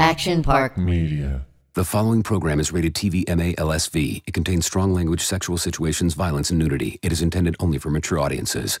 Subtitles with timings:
[0.00, 0.78] Action Park.
[0.78, 1.44] Media.
[1.74, 4.22] The following program is rated TV MA LSV.
[4.26, 6.98] It contains strong language, sexual situations, violence, and nudity.
[7.02, 8.80] It is intended only for mature audiences.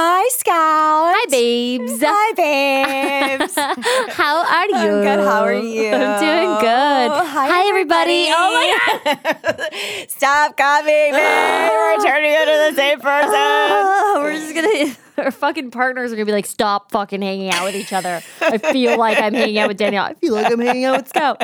[0.00, 1.10] Hi, Scout.
[1.12, 2.00] Hi, babes.
[2.00, 3.54] Hi, babes.
[4.14, 4.76] How are you?
[4.76, 5.26] I'm good.
[5.26, 5.90] How are you?
[5.90, 7.26] I'm doing good.
[7.26, 8.26] Hi, everybody.
[8.30, 10.08] Oh my god.
[10.08, 11.18] Stop copying me.
[11.18, 13.32] We're turning into the same oh, person.
[13.32, 14.22] god.
[14.22, 15.24] We're just gonna.
[15.26, 18.22] Our fucking partners are gonna be like, stop fucking hanging out with each other.
[18.40, 20.04] I feel like I'm hanging out with Danielle.
[20.04, 21.42] I feel like I'm hanging out with Scout.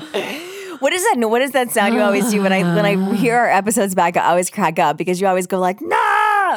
[0.79, 1.29] What is that?
[1.29, 4.17] What is that sound you always do when I when I hear our episodes back?
[4.17, 5.81] I always crack up because you always go like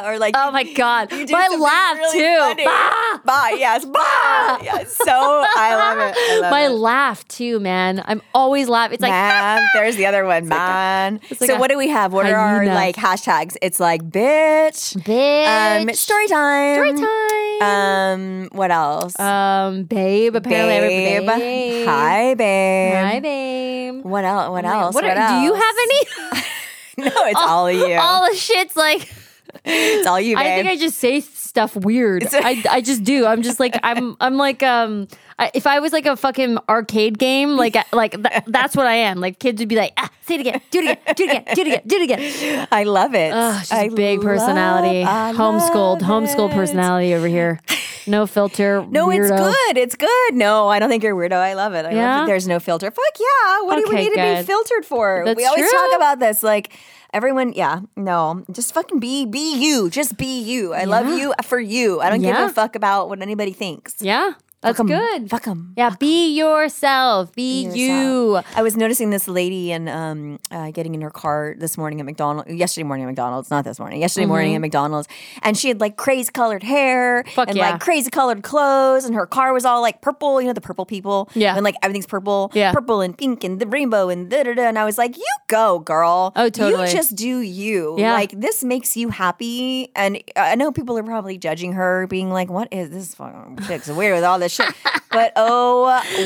[0.06, 1.12] or like Oh my god.
[1.12, 2.38] you do My laugh really too.
[2.38, 2.64] funny.
[2.64, 3.20] Bah!
[3.24, 4.58] Bah, yes, bah.
[4.62, 4.96] yes.
[4.96, 6.14] So I love it.
[6.16, 6.70] I love My it.
[6.70, 8.02] laugh too, man.
[8.06, 8.94] I'm always laughing.
[8.94, 9.66] It's like man.
[9.74, 11.20] There's the other one, man.
[11.30, 12.12] it's like so a what do we have?
[12.12, 13.56] What are our like hashtags?
[13.62, 15.82] It's like bitch, bitch.
[15.88, 17.62] um, story time, Story time.
[17.62, 19.18] Um, what else?
[19.18, 20.34] Um, babe.
[20.36, 21.26] Apparently, babe.
[21.26, 21.86] babe.
[21.88, 22.94] Hi, babe.
[22.94, 24.04] Hi, babe.
[24.04, 24.50] What else?
[24.50, 24.94] What else?
[24.94, 26.42] What, What are, do you have any?
[26.98, 27.94] No, it's all of you.
[27.94, 29.08] All the shit's like.
[29.64, 30.46] It's all you, babe.
[30.46, 32.26] I think I just say stuff weird.
[32.32, 33.26] I, I just do.
[33.26, 37.18] I'm just like I'm I'm like um I, if I was like a fucking arcade
[37.18, 39.20] game like like th- that's what I am.
[39.20, 41.44] Like kids would be like ah say it again, do it again, do it again,
[41.54, 42.68] do it again, do it again.
[42.70, 43.32] I love it.
[43.60, 46.54] She's I a big personality, love- I homeschooled, love homeschooled it.
[46.54, 47.60] personality over here.
[48.06, 48.84] No filter.
[48.90, 49.76] No, it's good.
[49.78, 50.34] It's good.
[50.34, 51.32] No, I don't think you're weirdo.
[51.34, 51.80] I love it.
[51.80, 52.18] I love Yeah?
[52.20, 52.90] that there's no filter.
[52.90, 53.62] Fuck yeah.
[53.62, 55.22] What do we Okay, need to be filtered for?
[55.26, 55.78] That's we always true.
[55.78, 56.42] talk about this.
[56.42, 56.72] Like
[57.12, 59.90] everyone, yeah, no, just fucking be be you.
[59.90, 60.74] Just be you.
[60.74, 62.00] I love you for you.
[62.00, 62.40] I don't Yeah.
[62.42, 63.96] give a fuck about what anybody thinks.
[64.00, 65.30] Yeah, that's Fuck good.
[65.30, 65.72] Fuck 'em.
[65.76, 67.32] Yeah, be yourself.
[67.34, 68.40] Be, you.
[68.56, 72.06] I was noticing this lady and um, uh, getting in her car this morning at
[72.06, 72.52] McDonald's.
[72.52, 74.00] Yesterday morning at McDonald's, not this morning.
[74.00, 75.06] Yesterday morning at McDonald's,
[75.42, 77.34] and she had like crazy colored hair Mm-hmm.
[77.34, 77.70] Fuck and yeah.
[77.70, 80.40] like crazy colored clothes, and her car was all like purple.
[80.40, 81.28] You know the purple people.
[81.34, 81.54] Yeah.
[81.54, 82.50] and like everything's purple.
[82.54, 82.72] Yeah.
[82.72, 84.62] purple and pink and the rainbow and da da da.
[84.62, 86.32] And I was like, you go, girl.
[86.36, 86.86] Oh, totally.
[86.88, 87.96] You just do you.
[87.98, 88.12] Yeah.
[88.14, 89.90] like this makes you happy.
[89.94, 93.88] And I know people are probably judging her, being like, what is this fucking chick's
[93.88, 94.74] weird with all this shit.
[95.10, 95.84] But oh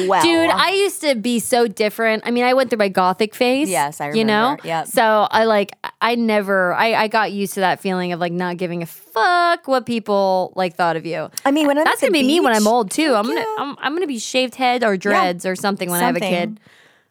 [0.08, 2.24] well, Dude, I used to be so different.
[2.26, 3.70] I mean, I went through my gothic phase.
[3.70, 4.42] Yes, I You know?
[4.42, 4.66] remember.
[4.66, 4.86] Yep.
[4.88, 8.56] So I like, I never, I, I got used to that feeling of like not
[8.56, 11.30] giving a fuck what people like thought of you.
[11.44, 13.14] I mean, when I'm That's at gonna be me when I'm old too.
[13.14, 13.56] I'm gonna, yeah.
[13.58, 16.58] I'm, I'm gonna be shaved head or dreads or something when I have a kid.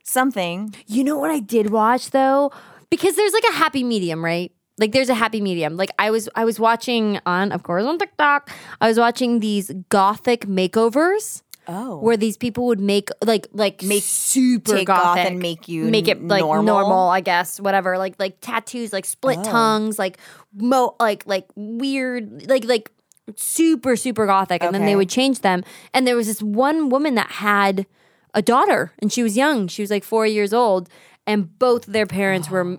[0.04, 0.74] Something.
[0.74, 0.76] Something.
[0.88, 2.52] You know what I did watch though?
[2.90, 4.52] Because there's like a happy medium, right?
[4.82, 5.78] Like there's a happy medium.
[5.78, 8.50] Like I was I was watching on of course on TikTok.
[8.82, 11.44] I was watching these gothic makeovers.
[11.68, 12.00] Oh.
[12.00, 15.84] Where these people would make like like make super take goth gothic and make you
[15.86, 16.64] make it like normal?
[16.66, 17.10] normal.
[17.10, 19.44] I guess whatever like like tattoos like split Oh.
[19.44, 20.18] tongues like
[20.56, 22.92] mo like like weird like like
[23.36, 25.64] super super gothic and then they would change them
[25.94, 27.86] and there was this one woman that had
[28.34, 30.90] a daughter and she was young she was like four years old
[31.28, 32.78] and both their parents were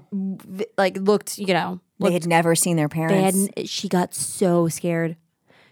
[0.77, 3.49] like looked you know They had never seen their they parents.
[3.57, 5.17] had she got so scared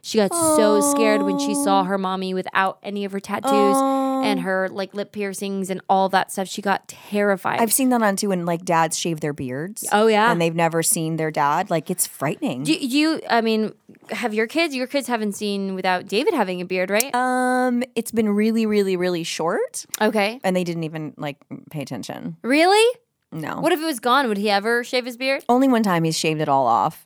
[0.02, 3.76] she got so scared when she saw her mommy without any of her tattoos
[4.24, 6.48] and her like lip piercings and all that stuff.
[6.48, 7.60] She got terrified.
[7.60, 9.86] I've seen that on too when like dads shave their beards.
[9.92, 10.32] Oh, yeah.
[10.32, 11.70] and they've never seen their dad.
[11.70, 12.64] Like it's frightening.
[12.64, 13.74] Do you, I mean,
[14.10, 14.74] have your kids?
[14.74, 17.14] Your kids haven't seen without David having a beard, right?
[17.14, 20.40] um, it's been really, really, really short, okay.
[20.42, 21.36] and they didn't even like
[21.70, 22.36] pay attention.
[22.42, 22.98] Really?
[23.32, 24.26] No, What if it was gone?
[24.28, 25.44] Would he ever shave his beard?
[25.48, 27.04] only one time he's shaved it all off.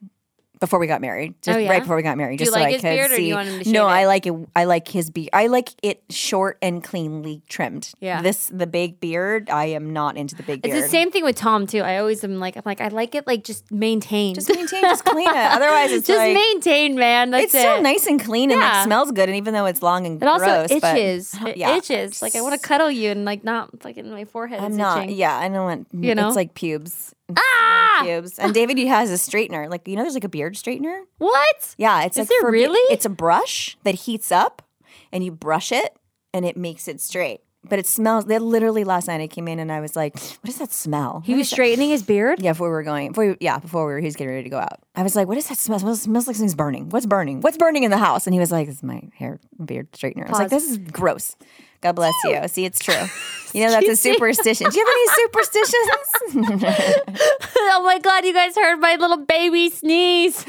[0.65, 1.69] Before we got married, just Oh, yeah?
[1.71, 3.17] right before we got married, Do you just so like I his could beard or
[3.17, 3.29] do see.
[3.29, 3.91] you want him no, it?
[3.91, 4.33] I like it.
[4.57, 5.29] I like his beard.
[5.33, 7.93] I like it short and cleanly trimmed.
[8.01, 8.23] Yeah.
[8.23, 9.51] this the big beard.
[9.51, 10.75] I am not into the big beard.
[10.77, 11.81] It's the same thing with Tom too.
[11.81, 14.37] I always am like, I'm like, I like it like just maintained.
[14.37, 15.35] Just maintain, just clean it.
[15.37, 17.31] Otherwise, it's just like maintain, man.
[17.31, 19.29] That's it's still nice and clean and like smells good.
[19.29, 21.35] And even though it's long and It also gross, but- itches.
[21.47, 21.77] It yeah.
[21.77, 22.23] itches.
[22.23, 24.61] Like I want to cuddle you and like not fucking my forehead.
[24.61, 25.03] I'm not.
[25.05, 25.17] itching.
[25.17, 25.89] Yeah, I don't want.
[25.93, 26.27] You know?
[26.29, 27.15] it's like pubes.
[27.37, 28.01] Ah!
[28.03, 28.39] Pubes.
[28.39, 29.69] And David he has a straightener.
[29.71, 31.03] Like you know, there's like a beard straightener.
[31.19, 31.75] What?
[31.79, 32.81] Yeah, it's Is like there for really?
[32.93, 34.63] It's a brush that heats up,
[35.13, 35.97] and you brush it,
[36.33, 37.41] and it makes it straight.
[37.67, 38.27] But it smells.
[38.27, 41.23] That literally last night I came in and I was like, "What is that smell?"
[41.25, 42.43] He What was is that?" straightening his beard.
[42.43, 44.45] Yeah, before we were going, before we, yeah, before we were, he was getting ready
[44.45, 44.81] to go out.
[44.95, 45.79] I was like, "What is that smell?
[45.79, 46.91] It smells, smells like something's burning.
[46.91, 47.41] What's burning?
[47.41, 50.31] What's burning in the house?" And he was like, "It's my hair beard straightener." I
[50.31, 51.37] was like, "This is gross."
[51.85, 52.49] God bless you.
[52.49, 52.95] See, it's true.
[53.55, 54.69] You know that's a superstition.
[54.69, 55.77] Do you have any superstitions?
[57.57, 60.45] oh my god, you guys heard my little baby sneeze.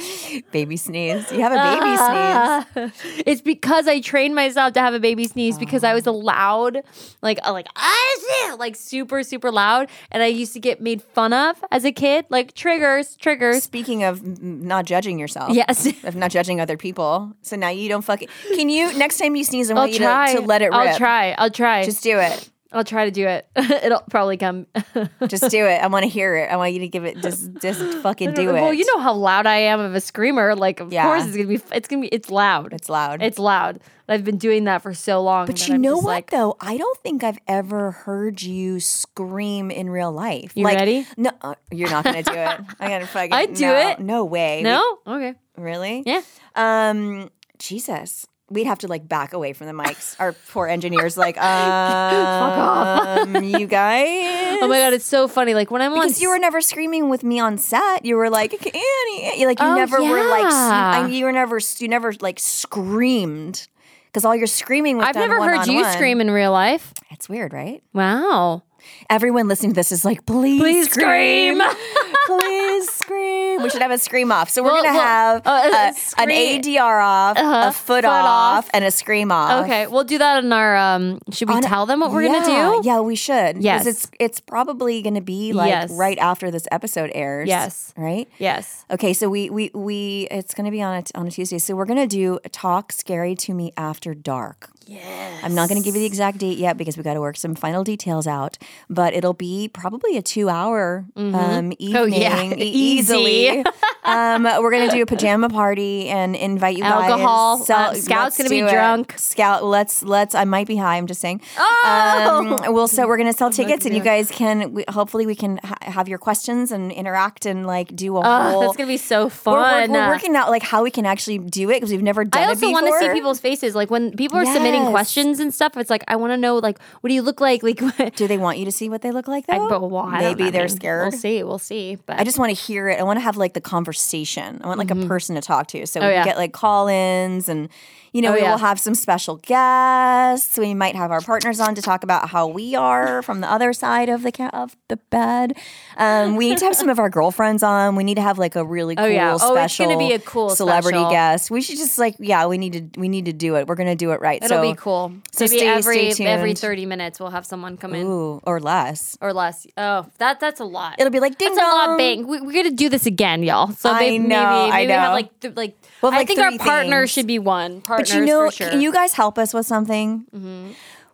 [0.51, 1.31] baby sneeze.
[1.31, 3.23] You have a baby sneeze.
[3.27, 6.81] it's because I trained myself to have a baby sneeze because I was loud,
[7.21, 11.31] like uh, like ah, like super super loud, and I used to get made fun
[11.31, 12.25] of as a kid.
[12.29, 13.61] Like triggers, triggers.
[13.61, 15.85] Speaking of not judging yourself, Yes.
[16.05, 17.33] of not judging other people.
[17.43, 18.29] So now you don't fucking.
[18.55, 19.69] Can you next time you sneeze?
[19.69, 20.73] I want I'll you try to, to let it rip.
[20.73, 21.24] I'll try.
[21.33, 21.83] I'll try.
[21.83, 22.49] Just do it.
[22.75, 23.47] I'll try to do it.
[23.55, 24.67] It'll probably come.
[25.27, 25.81] Just do it.
[25.81, 26.51] I want to hear it.
[26.51, 27.21] I want you to give it.
[27.21, 28.53] Just, just fucking do it.
[28.53, 30.55] Well, you know how loud I am of a screamer.
[30.55, 31.05] Like, of Yeah.
[31.05, 31.61] course it's gonna be.
[31.71, 32.07] It's gonna be.
[32.09, 32.73] It's loud.
[32.73, 33.21] it's loud.
[33.21, 33.79] It's loud.
[34.09, 35.47] I've been doing that for so long.
[35.47, 36.57] But you I'm know what like, though?
[36.59, 40.51] I don't think I've ever heard you scream in real life.
[40.53, 41.07] You ready?
[41.15, 42.59] No, uh, you're not gonna do it.
[42.79, 43.31] I gotta fucking.
[43.31, 43.99] I'd do no, it.
[43.99, 44.61] No way.
[44.63, 44.99] No.
[45.07, 45.33] Okay.
[45.55, 46.03] Really?
[46.05, 46.21] Yeah.
[46.55, 48.27] Um, Jesus.
[48.49, 50.15] We'd have to like back away from the mics.
[50.19, 54.59] Our poor engineers, like, um, you guys.
[54.61, 55.53] Oh my god, it's so funny.
[55.55, 55.99] Like when I'm on.
[56.01, 58.05] Because you were never screaming with me on set.
[58.05, 59.45] You were like, Annie.
[59.45, 60.45] Like you Oh, never were like.
[60.45, 63.67] I, you were never, you never like screamed.
[64.07, 66.93] Because all your screaming was I've never heard you scream in real life.
[67.11, 67.83] It's weird, right?
[67.93, 68.63] Wow.
[69.09, 71.61] Everyone listening to this is like, please, Please scream.
[72.25, 73.61] please scream.
[73.63, 74.49] We should have a scream off.
[74.49, 77.69] So we're Well, gonna well, have uh, a- an ADR off, Uh-huh.
[77.69, 78.69] a foot, Foot off, off.
[78.73, 79.63] and a scream off.
[79.65, 80.75] Okay, we'll do that in our.
[80.75, 82.87] um Should we On- tell them what we're yeah, gonna do?
[82.87, 83.61] Yeah, we should.
[83.61, 83.85] Yes.
[83.85, 85.91] it's it's probably gonna be like Yes.
[85.91, 87.47] right after this episode airs.
[87.47, 87.93] Yes.
[87.97, 88.27] Right.
[88.39, 88.85] Yes.
[88.91, 91.57] Okay, so we we we it's gonna be on a on a Tuesday.
[91.59, 94.69] So we're gonna do talk scary to me after dark.
[94.87, 95.41] Yes.
[95.43, 97.55] I'm not gonna give you the exact date yet because we got to work some
[97.55, 98.57] final details out.
[98.89, 102.43] But it'll be probably a two hour um, evening, Oh, yeah.
[102.43, 103.63] e- easily.
[104.03, 107.09] um, we're gonna do a pajama party and invite you guys.
[107.11, 107.57] Alcohol.
[107.59, 108.71] So Uh, Scout's gonna be do it.
[108.71, 109.13] drunk.
[109.17, 110.35] Scout, let's let's.
[110.35, 110.97] I might be high.
[110.97, 111.41] I'm just saying.
[111.57, 112.61] Oh!
[112.65, 114.73] Um, we'll so we're gonna sell tickets, and you guys can.
[114.73, 118.51] We, hopefully, we can ha- have your questions and interact and like do a Oh,
[118.51, 118.61] whole.
[118.61, 119.91] that's gonna be so we're, fun.
[119.91, 122.41] we're, we're working out like how we can actually do it because we've never done
[122.41, 123.75] I it also want to see people's faces.
[123.75, 126.79] Like when people are submitting Questions and stuff, it's like I want to know like
[127.01, 127.61] what do you look like?
[127.99, 129.69] Like Do they want you to see what they look like I, though?
[129.69, 131.11] but, well, I Maybe they're mean, scared.
[131.11, 131.43] We'll see.
[131.43, 131.97] We'll see.
[132.05, 132.99] But I just want to hear it.
[132.99, 134.61] I want to have like the conversation.
[134.63, 135.85] I want like a person to talk to.
[135.87, 136.11] So we Mm-hmm.
[136.11, 136.25] Oh, can yeah.
[136.25, 137.69] get like call-ins and
[138.15, 138.51] you know Oh, we yeah.
[138.51, 140.57] will have some special guests.
[140.57, 143.73] We might have our partners on to talk about how we are from the other
[143.73, 145.57] side of the ca- of the bed.
[145.97, 147.95] Um, we need to have some of our girlfriends on.
[147.97, 149.37] We need to have like a really cool Oh, yeah.
[149.39, 151.11] Oh, it's gonna be a cool celebrity special.
[151.11, 151.51] guest.
[151.51, 153.67] We should just like yeah, we need to we need to do it.
[153.67, 154.41] We're going to do it right.
[154.43, 155.11] it'll so, be cool.
[155.31, 158.59] so Maybe stay- every stay every thirty minutes we'll have someone come in Ooh, or
[158.59, 159.17] less.
[159.21, 159.67] or less.
[159.77, 160.95] Oh, that that's a lot.
[160.99, 161.97] It'll be like ding That's a lot dong.
[161.97, 162.25] big.
[162.25, 163.71] We, we're gonna do this again, y'all.
[163.73, 164.27] So I maybe, know,
[164.63, 165.15] maybe, I maybe have know.
[165.15, 165.75] like th- like.
[166.01, 167.11] We'll have, I like, think our partner things.
[167.11, 167.81] should be one.
[167.81, 168.69] Partners But you know, sure.
[168.69, 170.25] can you guys help us with something?
[170.33, 170.71] Mm-hmm.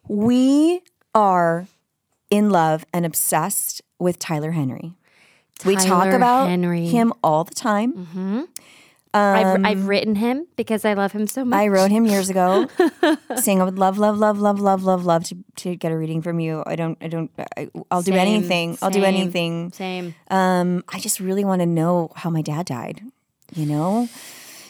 [0.08, 0.82] We
[1.14, 1.68] are
[2.30, 4.94] in love and obsessed with Tyler Henry.
[5.66, 6.82] we talk about Henry.
[6.82, 6.92] Mm-hmm.
[6.92, 8.48] him all the time.
[9.14, 11.58] I've, I've written him because I love him so much.
[11.58, 12.68] Um, I wrote him years ago,
[13.36, 16.22] saying I would love, love, love, love, love, love, love to, to get a reading
[16.22, 16.64] from you.
[16.66, 18.78] I don't, I don't, I, I'll do Same, anything.
[18.82, 19.72] I'll do anything.
[19.74, 20.16] Same.
[20.30, 23.02] Um, I just really want to know how my dad died,
[23.54, 24.08] you know?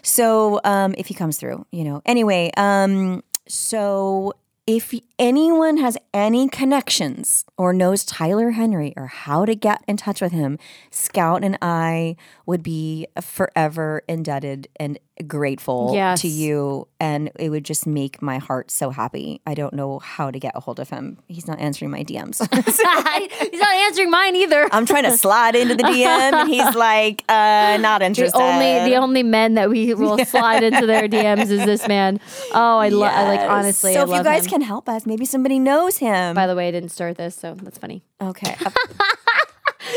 [0.03, 2.01] So um, if he comes through, you know.
[2.05, 4.33] Anyway, um, so
[4.67, 10.21] if anyone has any connections or knows Tyler Henry or how to get in touch
[10.21, 10.59] with him,
[10.91, 12.15] Scout and I
[12.45, 16.21] would be forever indebted and grateful Yes.
[16.21, 16.87] to you.
[16.99, 19.41] And it would just make my heart so happy.
[19.45, 21.17] I don't know how to get a hold of him.
[21.27, 22.39] He's not answering my DMs.
[23.51, 24.67] He's not answering mine either.
[24.71, 28.39] I'm trying to slide into the DM and he's like, uh, not the interested.
[28.39, 32.19] only the only men that we will slide into their DMs is this man.
[32.53, 33.11] Oh, I love.
[33.11, 33.93] I like honestly.
[33.93, 34.49] So I if you guys him.
[34.51, 36.35] can help us, maybe somebody knows him.
[36.35, 38.03] By the way, I didn't start this, so that's funny.
[38.21, 38.55] okay.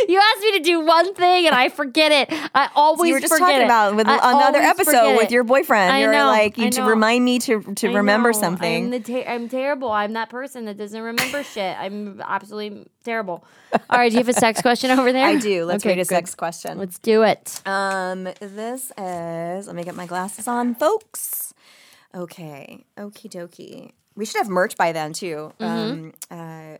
[0.08, 2.28] You asked me to do one thing and I forget it.
[2.54, 3.64] I always you were just forget talking it.
[3.64, 5.92] about with I another episode with your boyfriend.
[5.92, 6.87] I You're know, like you I to know.
[6.88, 8.40] remind me to to I remember know.
[8.40, 8.84] something.
[8.84, 9.90] I'm, the ter- I'm terrible.
[9.90, 11.76] I'm that person that doesn't remember shit.
[11.78, 13.44] I'm absolutely terrible.
[13.90, 15.26] All right, do you have a sex question over there?
[15.34, 15.64] I do.
[15.64, 16.08] Let's Okay, read a good.
[16.08, 16.78] sex question.
[16.78, 17.61] Let's do it.
[17.66, 19.66] Um, this is.
[19.66, 21.54] Let me get my glasses on, folks.
[22.14, 23.90] Okay, okie dokie.
[24.16, 25.52] We should have merch by then too.
[25.58, 25.64] Mm-hmm.
[25.64, 26.76] Um, uh,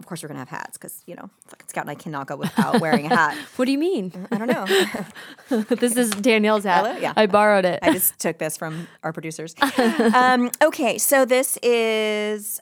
[0.00, 2.36] of course, we're gonna have hats because you know, fucking Scout and I cannot go
[2.36, 3.36] without wearing a hat.
[3.56, 4.26] What do you mean?
[4.32, 5.64] I don't know.
[5.76, 6.86] this is Danielle's hat.
[6.86, 6.98] Hello?
[6.98, 7.12] Yeah.
[7.14, 7.78] I borrowed it.
[7.82, 9.54] I just took this from our producers.
[10.14, 12.60] um, okay, so this is.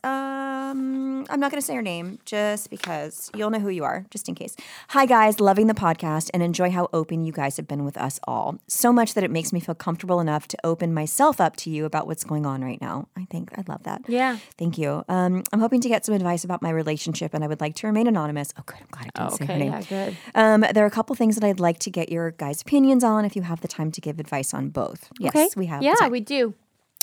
[0.68, 4.04] Um, I'm not going to say her name just because you'll know who you are,
[4.10, 4.54] just in case.
[4.90, 5.40] Hi, guys.
[5.40, 8.58] Loving the podcast and enjoy how open you guys have been with us all.
[8.66, 11.84] So much that it makes me feel comfortable enough to open myself up to you
[11.84, 13.08] about what's going on right now.
[13.16, 14.02] I think I love that.
[14.08, 14.38] Yeah.
[14.58, 15.04] Thank you.
[15.08, 17.86] Um, I'm hoping to get some advice about my relationship and I would like to
[17.86, 18.52] remain anonymous.
[18.58, 18.78] Oh, good.
[18.80, 19.72] I'm glad I didn't say her okay, name.
[19.72, 20.16] yeah, good.
[20.34, 23.24] Um, there are a couple things that I'd like to get your guys' opinions on
[23.24, 25.08] if you have the time to give advice on both.
[25.18, 25.48] Yes, Okay.
[25.56, 25.82] we have.
[25.82, 26.54] Yeah, we do.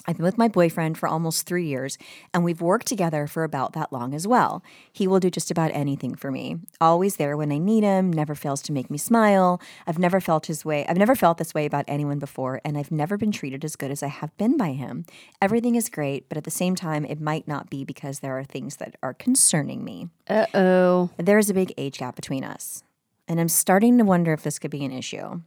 [0.07, 1.97] I've been with my boyfriend for almost three years,
[2.33, 4.63] and we've worked together for about that long as well.
[4.91, 6.57] He will do just about anything for me.
[6.79, 9.59] Always there when I need him, never fails to make me smile.
[9.87, 10.85] I've never felt his way.
[10.87, 13.91] I've never felt this way about anyone before, and I've never been treated as good
[13.91, 15.05] as I have been by him.
[15.41, 18.43] Everything is great, but at the same time, it might not be because there are
[18.43, 20.09] things that are concerning me.
[20.27, 21.09] Uh oh.
[21.17, 22.83] There is a big age gap between us,
[23.27, 25.41] and I'm starting to wonder if this could be an issue.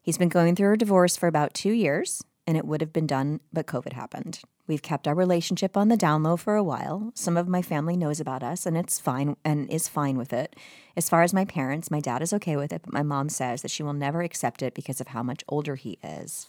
[0.00, 3.06] He's been going through a divorce for about two years, and it would have been
[3.06, 4.40] done, but COVID happened.
[4.66, 7.12] We've kept our relationship on the down low for a while.
[7.14, 10.56] Some of my family knows about us, and it's fine and is fine with it.
[10.96, 13.62] As far as my parents, my dad is okay with it, but my mom says
[13.62, 16.46] that she will never accept it because of how much older he is.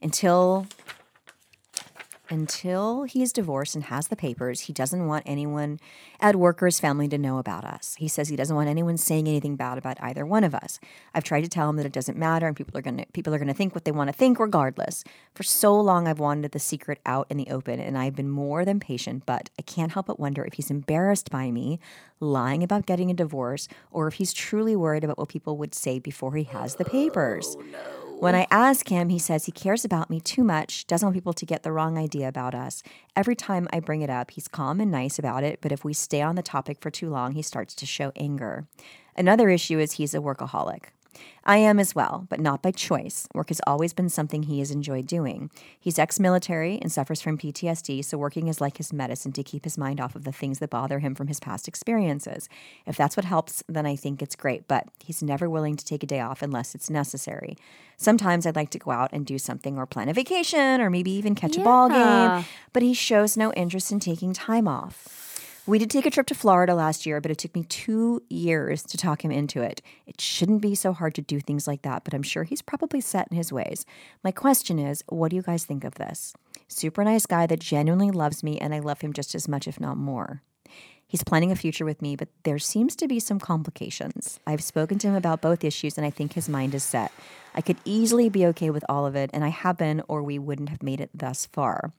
[0.00, 0.66] Until
[2.32, 5.78] until he is divorced and has the papers, he doesn't want anyone
[6.18, 7.94] at work or his family to know about us.
[7.98, 10.80] He says he doesn't want anyone saying anything bad about either one of us.
[11.14, 13.38] I've tried to tell him that it doesn't matter and people are gonna people are
[13.38, 15.04] gonna think what they want to think regardless.
[15.34, 18.64] For so long I've wanted the secret out in the open and I've been more
[18.64, 21.80] than patient, but I can't help but wonder if he's embarrassed by me
[22.18, 25.98] lying about getting a divorce or if he's truly worried about what people would say
[25.98, 27.56] before he has the papers.
[27.58, 31.16] Oh, When I ask him, he says he cares about me too much, doesn't want
[31.16, 32.84] people to get the wrong idea about us.
[33.16, 35.92] Every time I bring it up, he's calm and nice about it, but if we
[35.92, 38.68] stay on the topic for too long, he starts to show anger.
[39.16, 40.84] Another issue is he's a workaholic.
[41.44, 43.26] I am as well, but not by choice.
[43.34, 45.50] Work has always been something he has enjoyed doing.
[45.78, 49.64] He's ex military and suffers from PTSD, so working is like his medicine to keep
[49.64, 52.48] his mind off of the things that bother him from his past experiences.
[52.86, 56.02] If that's what helps, then I think it's great, but he's never willing to take
[56.02, 57.56] a day off unless it's necessary.
[57.96, 61.10] Sometimes I'd like to go out and do something or plan a vacation or maybe
[61.10, 65.31] even catch a ball game, but he shows no interest in taking time off.
[65.64, 68.82] We did take a trip to Florida last year, but it took me two years
[68.82, 69.80] to talk him into it.
[70.06, 73.00] It shouldn't be so hard to do things like that, but I'm sure he's probably
[73.00, 73.86] set in his ways.
[74.24, 76.34] My question is what do you guys think of this?
[76.66, 79.78] Super nice guy that genuinely loves me, and I love him just as much, if
[79.78, 80.42] not more.
[81.06, 84.40] He's planning a future with me, but there seems to be some complications.
[84.44, 87.12] I've spoken to him about both issues, and I think his mind is set.
[87.54, 90.40] I could easily be okay with all of it, and I have been, or we
[90.40, 91.92] wouldn't have made it thus far.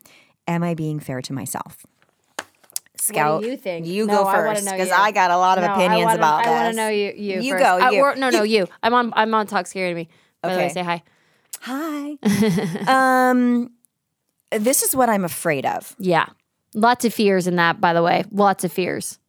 [0.49, 1.85] Am I being fair to myself?
[3.03, 3.85] Scout, you think?
[3.85, 4.93] You No, go first because you.
[4.93, 6.51] I got a lot of No, opinions wanna- about I this.
[6.51, 7.13] want to know you.
[7.15, 7.63] You, You first.
[7.63, 7.77] go.
[7.79, 8.01] I- You.
[8.01, 8.67] or- no, no, you.
[8.81, 9.11] I'm on.
[9.15, 9.47] I'm on.
[9.47, 10.07] Talk scary to me.
[10.41, 10.73] By the way, Okay.
[10.73, 11.03] say hi.
[11.61, 12.17] Hi.
[13.31, 13.71] um,
[14.51, 15.95] this is what I'm afraid of.
[15.99, 16.25] Yeah,
[16.73, 17.79] lots of fears in that.
[17.81, 19.19] By the way, lots of fears.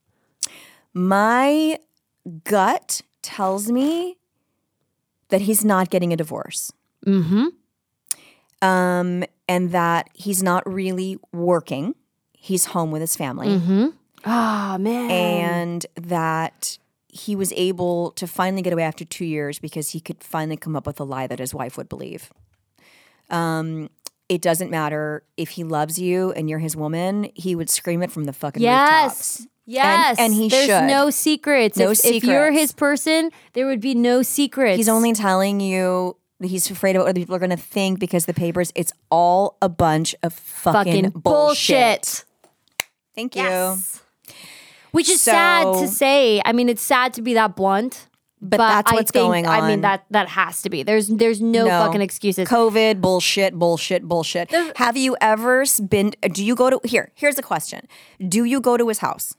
[0.93, 1.79] My
[2.45, 4.19] gut tells me
[5.31, 6.73] that he's not getting a divorce.
[7.07, 7.47] Mm-hmm.
[8.63, 11.95] Um, and that he's not really working.
[12.45, 13.49] He's home with his family.
[13.49, 13.87] Mm-hmm.
[14.27, 15.11] Oh man.
[15.11, 16.77] and that
[17.09, 20.77] he was able to finally get away after two years because he could finally come
[20.77, 22.31] up with a lie that his wife would believe.
[23.31, 23.89] Um,
[24.29, 28.11] it doesn't matter if he loves you and you're his woman; he would scream it
[28.11, 29.41] from the fucking rooftops.
[29.41, 29.47] yes.
[29.67, 30.19] Yes.
[30.19, 30.85] and he There's should.
[30.85, 31.79] no secrets.
[31.79, 34.77] No if, if you're his person, there would be no secrets.
[34.77, 37.99] He's only telling you that he's afraid of what other people are going to think
[37.99, 38.71] because the papers.
[38.75, 42.25] It's all a bunch of fucking, fucking bullshit.
[43.15, 43.43] Thank you.
[43.43, 44.03] Yes.
[44.91, 46.41] Which is sad to say.
[46.45, 48.09] I mean, it's sad to be that blunt.
[48.41, 49.63] But that's I what's think- going on.
[49.63, 50.83] I mean that that has to be.
[50.83, 52.47] There's there's no, fucking excuses.
[52.47, 54.51] COVID bullshit, bullshit, bullshit.
[54.77, 56.13] Have you ever been?
[56.31, 57.11] Do you go to here?
[57.15, 57.89] Here's a question:
[58.29, 59.35] Do you go to his house?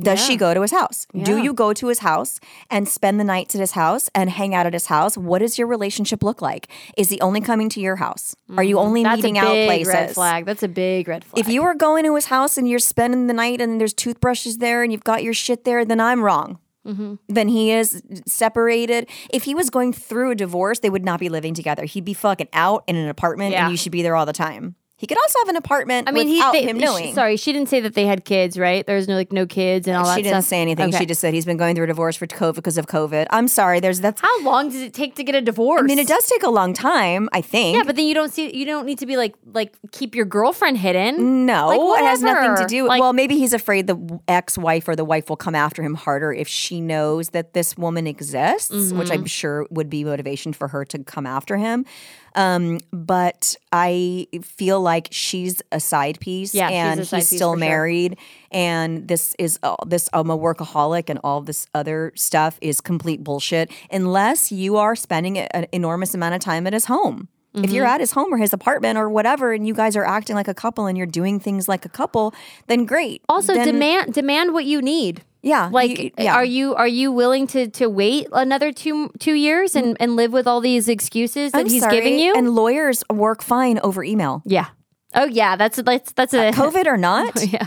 [0.00, 1.06] Does she go to his house?
[1.14, 4.54] Do you go to his house and spend the nights at his house and hang
[4.54, 5.16] out at his house?
[5.16, 6.68] What does your relationship look like?
[6.96, 8.34] Is he only coming to your house?
[8.56, 9.88] Are you only Mm, That's meeting a out places?
[9.94, 10.44] red flag.
[10.46, 11.38] That's a big red flag.
[11.38, 14.58] If you are going to his house and you're spending the night and there's toothbrushes
[14.58, 16.58] there and you've got your shit there, then I'm wrong.
[16.86, 17.14] Mm-hmm.
[17.28, 19.08] Then he is separated.
[19.32, 21.84] If he was going through a divorce, they would not be living together.
[21.84, 23.64] He'd be fucking out in an apartment Yeah.
[23.64, 24.74] and you should be there all the time.
[25.02, 27.12] He could also have an apartment I mean, he without they, him she- knowing.
[27.14, 28.86] sorry, she didn't say that they had kids, right?
[28.86, 30.48] There's no like no kids and all that she didn't stuff.
[30.50, 30.90] say anything.
[30.90, 30.98] Okay.
[30.98, 33.26] She just said he's been going through a divorce for COVID because of COVID.
[33.30, 33.80] I'm sorry.
[33.80, 34.20] There's that's.
[34.20, 35.80] How long does it take to get a divorce?
[35.80, 37.28] I mean, it does take a long time.
[37.32, 37.76] I think.
[37.76, 40.24] Yeah, but then you don't see you don't need to be like like keep your
[40.24, 41.46] girlfriend hidden.
[41.46, 42.86] No, Like, it has nothing to do.
[42.86, 46.32] Like- well, maybe he's afraid the ex-wife or the wife will come after him harder
[46.32, 49.12] if she knows that this woman exists, which Mm-hmm.
[49.12, 51.84] I'm sure would be motivation for her to come after him.
[52.34, 57.52] Um, but I feel like she's a side piece, Yeah, she's and he's piece still
[57.52, 57.68] for sure.
[57.68, 58.16] married,
[58.50, 60.08] and this is uh, this.
[60.12, 63.70] I'm a workaholic, and all this other stuff is complete bullshit.
[63.90, 67.28] Unless you are spending an enormous amount of time at his home.
[67.54, 67.94] If you're Mm-hmm.
[67.94, 70.54] at his home or his apartment or whatever, and you guys are acting like a
[70.54, 72.32] couple and you're doing things like a couple,
[72.66, 73.20] then great.
[73.28, 75.22] Also, Then- demand demand what you need.
[75.42, 76.34] Yeah, Like, you- yeah.
[76.34, 80.32] are you are you willing to to wait another two two years and and live
[80.32, 82.32] with all these excuses that I'm he's sorry, giving you?
[82.36, 84.42] And lawyers work fine over email.
[84.44, 84.66] yeah.
[85.14, 87.66] Oh yeah, that's that's that's a COVID or not, yeah.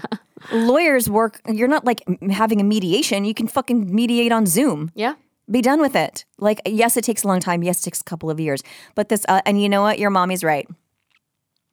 [0.51, 1.41] lawyers work.
[1.47, 2.01] You're not like
[2.31, 3.25] having a mediation.
[3.25, 4.91] You can fucking mediate on Zoom.
[4.95, 5.13] Yeah.
[5.51, 6.25] Be done with it.
[6.39, 7.61] Like, yes, it takes a long time.
[7.61, 8.63] Yes, it takes a couple of years.
[8.95, 9.99] But this, uh, and you know what?
[9.99, 10.67] Your mommy's right.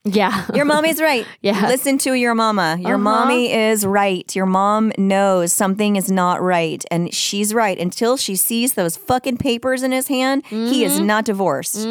[0.04, 0.46] Yeah.
[0.54, 1.26] Your mommy's right.
[1.42, 1.68] Yeah.
[1.68, 2.76] Listen to your mama.
[2.80, 2.98] Your Uh-huh.
[2.98, 4.34] mommy is right.
[4.34, 6.84] Your mom knows something is not right.
[6.90, 7.78] And she's right.
[7.78, 11.06] Until she sees those fucking papers in his hand, he is Mm-hmm.
[11.06, 11.86] not divorced.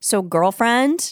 [0.00, 1.10] So, girlfriend,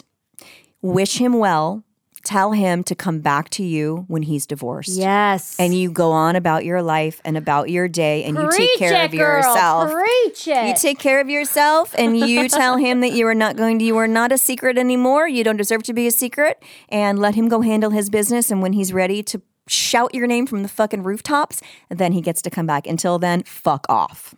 [0.81, 1.83] wish him well.
[2.29, 4.95] Tell him to come back to you when he's divorced.
[4.95, 5.55] yes.
[5.57, 8.93] And you go on about your life and about your day and you take care
[8.93, 9.37] it, of girl.
[9.37, 9.91] yourself.
[9.91, 10.67] Preach it.
[10.67, 13.83] You take care of yourself and you tell him that you are not going to,
[13.83, 15.27] you are not a secret anymore.
[15.27, 18.51] You don't deserve to be a secret and let him go handle his business.
[18.51, 22.43] And when he's ready to shout your name from the fucking rooftops, then he gets
[22.43, 22.85] to come back.
[22.85, 24.35] Until then, fuck off.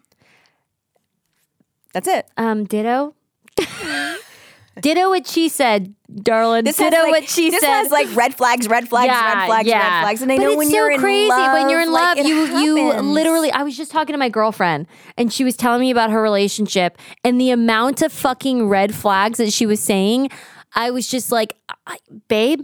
[1.91, 2.29] That's it.
[2.37, 3.15] um ditto.
[4.79, 6.63] ditto what she said, darling.
[6.63, 7.69] This ditto like, what she this said.
[7.69, 10.21] has like red flags, red flags, red flags, red flags.
[10.21, 12.25] And I but know when so you're in crazy love, when you're in love, it
[12.25, 13.51] you you literally.
[13.51, 16.97] I was just talking to my girlfriend, and she was telling me about her relationship
[17.23, 20.29] and the amount of fucking red flags that she was saying.
[20.73, 21.57] I was just like,
[22.29, 22.61] babe.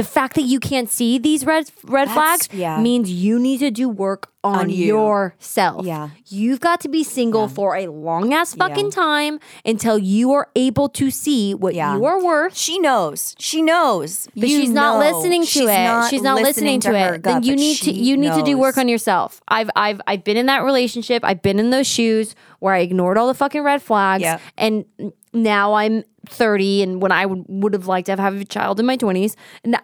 [0.00, 2.80] The fact that you can't see these red red That's- flags yeah.
[2.80, 4.86] means you need to do work on, On you.
[4.86, 5.84] yourself.
[5.84, 6.08] Yeah.
[6.28, 8.90] You've got to be single for a long ass fucking Yeah.
[9.04, 11.94] time until you are able to see what Yeah.
[11.96, 12.56] you are worth.
[12.56, 13.34] She knows.
[13.38, 14.28] She knows.
[14.34, 15.84] But You she's not listening to She's it.
[15.84, 17.22] Not she's not listening, to, her it.
[17.22, 19.42] gut, then you need to you need to do work on yourself.
[19.48, 21.22] I've I've I've been in that relationship.
[21.22, 24.22] I've been in those shoes where I ignored all the fucking red flags.
[24.22, 24.38] Yeah.
[24.56, 24.86] And
[25.32, 28.78] now I'm 30 and when I would, would have liked to have, have a child
[28.80, 29.34] in my 20s.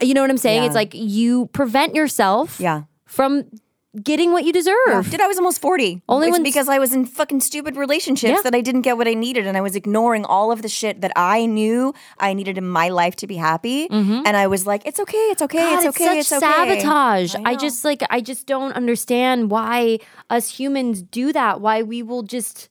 [0.02, 0.62] You know what I'm saying?
[0.62, 0.66] Yeah.
[0.66, 2.82] It's like you prevent yourself Yeah.
[3.06, 3.44] from
[4.02, 5.08] getting what you deserve.
[5.10, 6.02] Dude, I was almost 40.
[6.06, 8.42] Only it's when- because I was in fucking stupid relationships Yeah.
[8.42, 11.00] that I didn't get what I needed and I was ignoring all of the shit
[11.00, 13.86] that I knew I needed in my life to be happy.
[13.90, 15.74] And I was like, it's okay, it's okay, Mm-hmm.
[15.76, 16.80] God, it's okay, it's such it's okay.
[16.80, 17.34] sabotage.
[17.36, 21.62] I I, just like I just don't understand why us humans do that.
[21.62, 22.68] Why we will just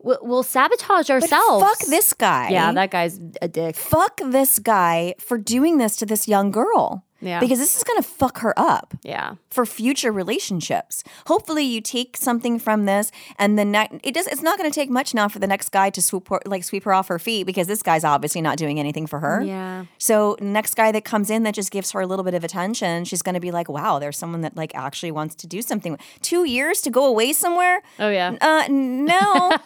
[0.00, 1.64] we'll, we'll sabotage But ourselves.
[1.64, 2.50] fuck this guy.
[2.50, 3.76] Yeah, that guy's a dick.
[3.76, 7.04] fuck this guy for doing this to this young girl.
[7.20, 7.40] Yeah.
[7.40, 8.94] Because this is going to fuck her up.
[9.02, 9.34] Yeah.
[9.50, 11.02] for future relationships.
[11.26, 14.26] Hopefully, you take something from this, and the next it does.
[14.28, 16.62] It's not going to take much now for the next guy to swoop her, like
[16.64, 19.42] sweep her off her feet because this guy's obviously not doing anything for her.
[19.42, 19.86] Yeah.
[19.98, 23.04] So next guy that comes in that just gives her a little bit of attention,
[23.04, 25.98] she's going to be like, "Wow, there's someone that like actually wants to do something."
[26.22, 27.82] Two years to go away somewhere?
[27.98, 28.36] Oh yeah.
[28.40, 29.22] Uh, no,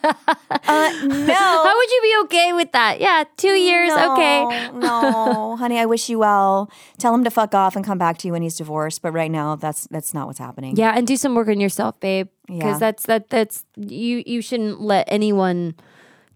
[0.50, 1.34] uh, no.
[1.34, 3.00] How would you be okay with that?
[3.00, 3.88] Yeah, two years.
[3.90, 4.70] No, Okay.
[4.74, 6.70] no, honey, I wish you well.
[6.98, 9.02] Tell him to fuck off and come back to you when he's divorced.
[9.02, 10.76] But right now, that's that's not what's happening.
[10.76, 12.28] Yeah, and do some work on yourself, babe.
[12.46, 12.78] Because Yeah.
[12.78, 15.74] that's that that's you you shouldn't let anyone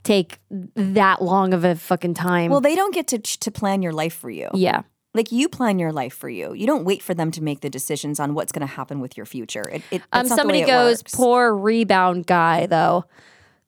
[0.02, 0.38] take
[0.76, 2.50] that long of a fucking time.
[2.50, 4.48] Well, they don't get to to plan your life for you.
[4.54, 4.82] yeah.
[5.14, 6.52] Like you plan your life for you.
[6.52, 9.16] You don't wait for them to make the decisions on what's going to happen with
[9.16, 9.66] your future.
[9.72, 11.14] It, it Um, that's not the somebody goes, works.
[11.14, 13.04] poor rebound guy, though.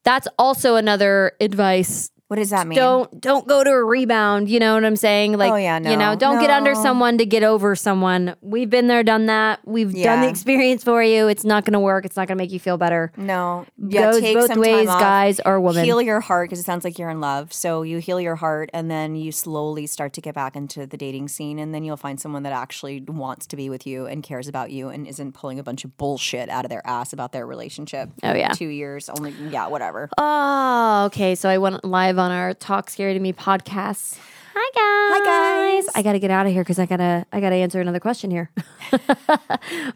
[0.03, 2.75] That's also another advice What does that mean?
[2.77, 4.49] don't don't go to a rebound.
[4.49, 5.35] You know what I'm saying?
[5.35, 8.35] Like, Oh, yeah, no, you know, don't get under someone to get over someone.
[8.41, 9.61] We've been there, done that.
[9.65, 11.27] We've done the experience for you.
[11.27, 12.05] It's not going to work.
[12.05, 13.11] It's not going to make you feel better.
[13.17, 13.65] No.
[13.79, 15.83] Yeah, Goes take both some ways, guys or women.
[15.85, 17.51] Heal your heart because it sounds like you're in love.
[17.51, 20.97] So you heal your heart and then you slowly start to get back into the
[20.97, 21.57] dating scene.
[21.57, 24.69] And then you'll find someone that actually wants to be with you and cares about
[24.69, 28.11] you and isn't pulling a bunch of bullshit out of their ass about their relationship.
[28.21, 28.49] Oh, yeah.
[28.49, 30.09] Two years, only, yeah, whatever.
[30.19, 31.33] Oh, okay.
[31.33, 34.19] So I went live on our Talk Scary to Me podcast.
[34.53, 35.25] Hi guys.
[35.25, 35.87] Hi, guys.
[35.95, 38.29] I got to get out of here because I gotta I gotta answer another question
[38.29, 38.51] here.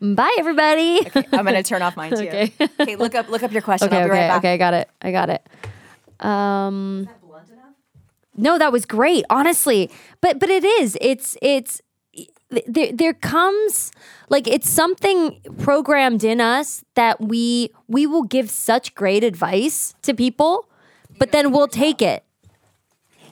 [0.01, 0.99] Bye everybody.
[1.05, 1.25] Okay.
[1.33, 2.27] I'm going to turn off mine too.
[2.27, 2.53] Okay.
[2.79, 2.95] Okay.
[2.95, 3.87] look up look up your question.
[3.93, 4.37] Okay, I'll be okay, right back.
[4.37, 4.89] okay, I got it.
[5.01, 6.25] I got it.
[6.25, 7.09] Um
[8.35, 9.91] No, that was great, honestly.
[10.21, 10.97] But but it is.
[11.01, 11.81] It's it's
[12.67, 13.91] there there comes
[14.29, 20.13] like it's something programmed in us that we we will give such great advice to
[20.13, 20.69] people,
[21.17, 22.23] but then we'll take it.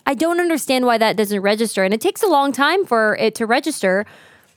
[0.06, 3.36] I don't understand why that doesn't register and it takes a long time for it
[3.36, 4.06] to register.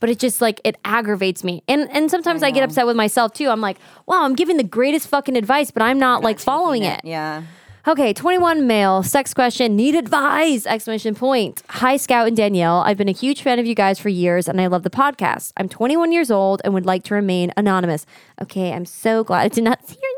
[0.00, 3.32] But it just like it aggravates me, and and sometimes I, get upset with myself
[3.32, 3.48] too.
[3.48, 7.00] I'm like, wow, I'm giving the greatest fucking advice, but I'm not like following it.
[7.04, 7.44] Yeah.
[7.86, 11.62] Okay, 21 male, sex question, need advice, exclamation point.
[11.68, 12.78] Hi, Scout and Danielle.
[12.78, 15.52] I've been a huge fan of you guys for years and I love the podcast.
[15.58, 18.06] I'm 21 years old and would like to remain anonymous.
[18.40, 20.13] Okay, I'm so glad I did not see your name.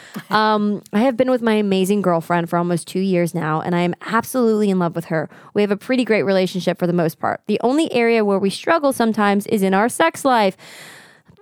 [0.28, 3.80] Um, I have been with my amazing girlfriend for almost two years now and I
[3.80, 5.28] am absolutely in love with her.
[5.54, 7.42] We have a pretty great relationship for the most part.
[7.46, 10.56] The only area where we struggle sometimes is in our sex life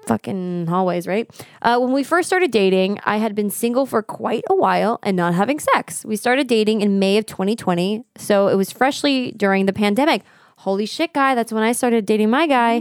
[0.07, 1.29] fucking hallways, right?
[1.62, 5.17] Uh, when we first started dating, I had been single for quite a while and
[5.17, 6.05] not having sex.
[6.05, 10.23] We started dating in May of 2020, so it was freshly during the pandemic.
[10.57, 12.79] Holy shit, guy, that's when I started dating my guy.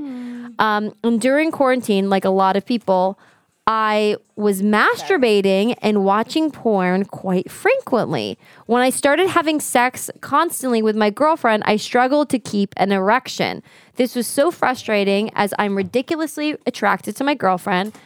[0.59, 3.17] Um, and during quarantine, like a lot of people,
[3.65, 8.37] I was masturbating and watching porn quite frequently.
[8.65, 13.63] When I started having sex constantly with my girlfriend, I struggled to keep an erection.
[13.95, 17.97] This was so frustrating as I'm ridiculously attracted to my girlfriend,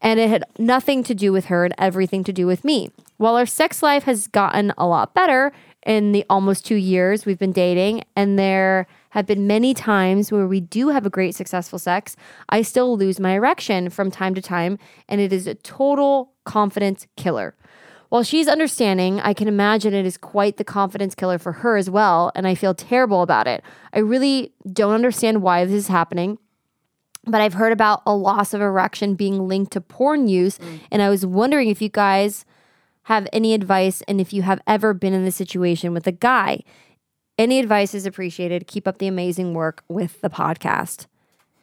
[0.00, 2.90] and it had nothing to do with her and everything to do with me.
[3.16, 5.52] While our sex life has gotten a lot better
[5.86, 10.48] in the almost two years we've been dating, and there have been many times where
[10.48, 12.16] we do have a great successful sex,
[12.48, 14.76] I still lose my erection from time to time,
[15.08, 17.54] and it is a total confidence killer.
[18.08, 21.88] While she's understanding, I can imagine it is quite the confidence killer for her as
[21.88, 23.62] well, and I feel terrible about it.
[23.92, 26.38] I really don't understand why this is happening
[27.26, 30.58] but I've heard about a loss of erection being linked to porn use.
[30.58, 30.80] Mm.
[30.90, 32.44] And I was wondering if you guys
[33.04, 36.60] have any advice and if you have ever been in this situation with a guy.
[37.38, 38.66] Any advice is appreciated.
[38.66, 41.06] Keep up the amazing work with the podcast.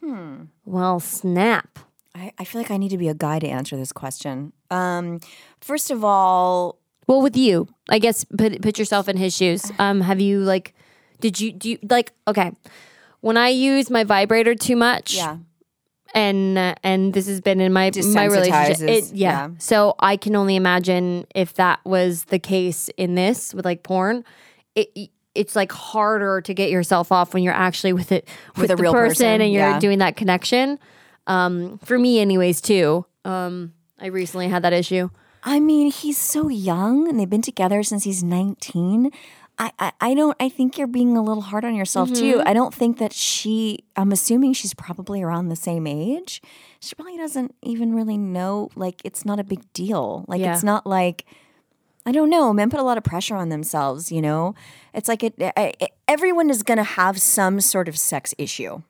[0.04, 0.44] Hmm.
[0.64, 1.78] Well, snap.
[2.14, 4.52] I, I feel like I need to be a guy to answer this question.
[4.70, 5.20] Um,
[5.60, 9.70] first of all, Well, with you, I guess put put yourself in his shoes.
[9.78, 10.74] Um, have you like,
[11.20, 12.12] did you do you like?
[12.28, 12.52] Okay,
[13.20, 15.38] when I use my vibrator too much, yeah.
[16.14, 18.80] and uh, and this has been in my my relationship.
[18.80, 19.48] It, yeah.
[19.48, 19.50] yeah.
[19.58, 24.24] So I can only imagine if that was the case in this with like porn.
[24.74, 28.76] It it's like harder to get yourself off when you're actually with it with, a
[28.76, 29.78] the real person, person, and you're yeah.
[29.78, 30.78] doing that connection.
[31.26, 33.06] Um, for me, anyways, too.
[33.24, 35.10] Um, I recently had that issue.
[35.44, 39.10] I mean, he's so young and they've been together since he's 19.
[39.58, 42.42] I, I, I don't, I think you're being a little hard on yourself too.
[42.46, 46.42] I don't think that she, I'm assuming she's probably around the same age.
[46.80, 50.24] She probably doesn't even really know, like, it's not a big deal.
[50.26, 50.54] Like, Yeah.
[50.54, 51.26] it's not like,
[52.04, 52.52] I don't know.
[52.52, 54.54] Men put a lot of pressure on themselves, you know?
[54.92, 58.82] It's like it, I, I- everyone is going to have some sort of sex issue.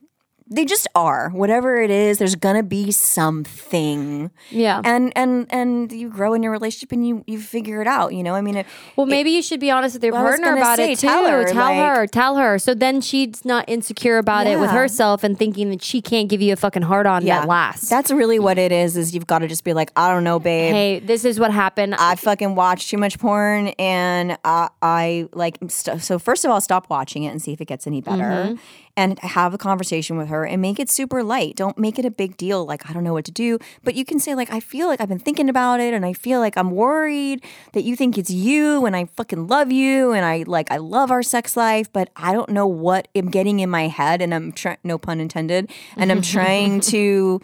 [0.50, 1.30] They just are.
[1.30, 4.80] Whatever it is, there's to be something Yeah.
[4.84, 8.22] and and and you grow in your relationship and you you figure it out you
[8.22, 10.76] know i mean it, Well, maybe you should be honest with your Well, partner about
[10.76, 11.06] say, it too.
[11.06, 12.58] tell her, tell like- her, tell her.
[12.58, 16.40] So then she's not insecure about it with herself and thinking that she can't give
[16.42, 17.88] you a fucking hard on that lasts.
[17.88, 20.38] that's really what it is is you've got to just be like i don't know
[20.38, 21.94] babe hey, this is what happened.
[21.94, 26.60] I fucking watch too much porn and I, I like st- so first of all
[26.60, 28.54] stop watching it and see if it gets any better Mm-hmm.
[28.96, 31.56] And have a conversation with her and make it super light.
[31.56, 33.58] Don't make it a big deal like I don't know what to do.
[33.82, 36.12] But you can say like I feel like I've been thinking about it and I
[36.12, 40.24] feel like I'm worried that you think it's you and I fucking love you and
[40.24, 43.70] I like I love our sex life but I don't know what I'm getting in
[43.70, 47.40] my head and I'm trying no pun intended and I'm trying to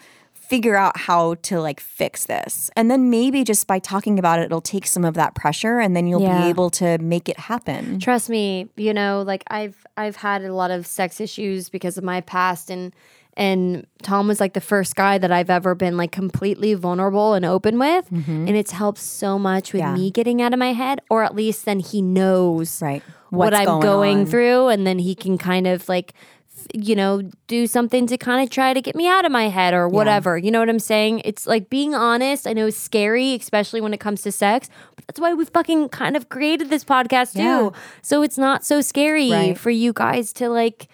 [0.49, 2.71] figure out how to like fix this.
[2.75, 5.95] And then maybe just by talking about it, it'll take some of that pressure and
[5.95, 6.41] then you'll Yeah.
[6.41, 7.99] be able to make it happen.
[7.99, 12.03] Trust me, you know, like I've I've had a lot of sex issues because of
[12.03, 12.93] my past and
[13.37, 17.45] and Tom was like the first guy that I've ever been like completely vulnerable and
[17.45, 18.05] open with.
[18.11, 19.95] And it's helped so much with Mm-hmm.
[19.95, 20.01] Yeah.
[20.01, 23.01] me getting out of my head, or at least then he knows Right.
[23.29, 26.13] what I'm going going through, and then he can kind of like,
[26.73, 29.73] you know, do something to kind of try to get me out of my head
[29.73, 30.37] or whatever.
[30.37, 31.21] You know what I'm saying?
[31.25, 32.47] It's like being honest.
[32.47, 35.89] I know is scary, especially when it comes to sex, but that's why we fucking
[35.89, 37.39] kind of created this podcast too.
[37.39, 37.69] Yeah.
[38.01, 39.57] So it's not so scary Right.
[39.57, 40.87] for you guys to like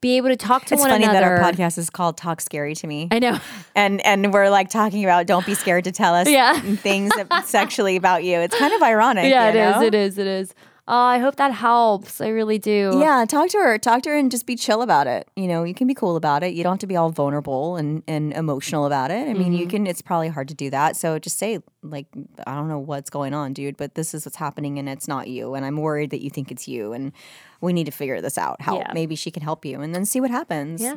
[0.00, 1.20] be able to talk to It's one funny another.
[1.20, 3.08] that our podcast is called Talk Scary to Me.
[3.10, 3.38] I know.
[3.74, 6.58] and and we're like talking about don't be scared to tell us Yeah.
[6.60, 7.12] things
[7.44, 8.38] sexually about you.
[8.38, 9.24] It's kind of ironic.
[9.30, 9.76] yeah, it is.
[9.76, 9.82] know?
[9.82, 10.16] It is.
[10.18, 10.54] It is.
[10.92, 12.20] Oh, I hope that helps.
[12.20, 12.98] I really do.
[13.00, 13.78] Yeah, talk to her.
[13.78, 15.28] Talk to her and just be chill about it.
[15.36, 16.52] You know, you can be cool about it.
[16.52, 19.28] You don't have to be all vulnerable and, and emotional about it.
[19.28, 19.52] I mean, Mm-hmm.
[19.52, 20.96] you can, it's probably hard to do that.
[20.96, 22.06] So just say, like,
[22.44, 25.28] I don't know what's going on, dude, but this is what's happening and it's not
[25.28, 25.54] you.
[25.54, 26.92] And I'm worried that you think it's you.
[26.92, 27.12] And
[27.60, 28.60] we need to figure this out.
[28.60, 28.90] How Yeah.
[28.92, 30.82] maybe she can help you and then see what happens.
[30.82, 30.96] Yeah.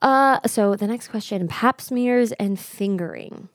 [0.00, 3.48] Uh, so the next question: Pap smears and fingering.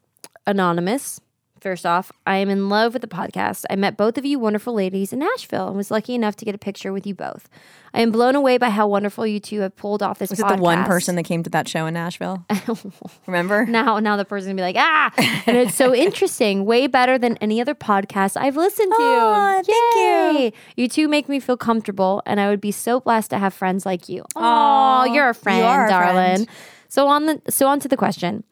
[0.45, 1.19] Anonymous.
[1.60, 3.65] First off, I am in love with the podcast.
[3.70, 6.54] I met both of you wonderful ladies in Nashville and was lucky enough to get
[6.54, 7.50] a picture with you both.
[7.93, 10.43] I am blown away by how wonderful you two have pulled off this Was it
[10.43, 10.58] podcast.
[10.58, 12.46] the one person that came to that show in Nashville?
[13.26, 13.65] Remember?
[13.65, 15.12] now now the person gonna be like ah
[15.48, 20.52] and it's so interesting way better than any other podcast i've listened to thank you.
[20.76, 23.86] You two make me feel comfortable and i would be so blessed to have friends
[23.86, 26.48] like you oh you're a friend a darling friend.
[26.88, 28.43] so on the so on to the question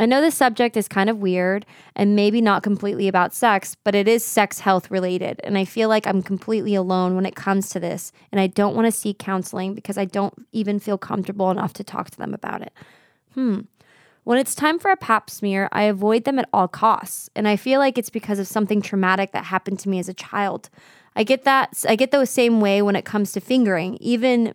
[0.00, 3.94] I know this subject is kind of weird and maybe not completely about sex, but
[3.94, 5.40] it is sex health related.
[5.44, 8.10] And I feel like I'm completely alone when it comes to this.
[8.30, 11.84] And I don't want to seek counseling because I don't even feel comfortable enough to
[11.84, 12.72] talk to them about it.
[13.34, 13.60] Hmm.
[14.24, 17.28] When it's time for a pap smear, I avoid them at all costs.
[17.36, 20.14] And I feel like it's because of something traumatic that happened to me as a
[20.14, 20.70] child.
[21.14, 24.54] I get that I get the same way when it comes to fingering, even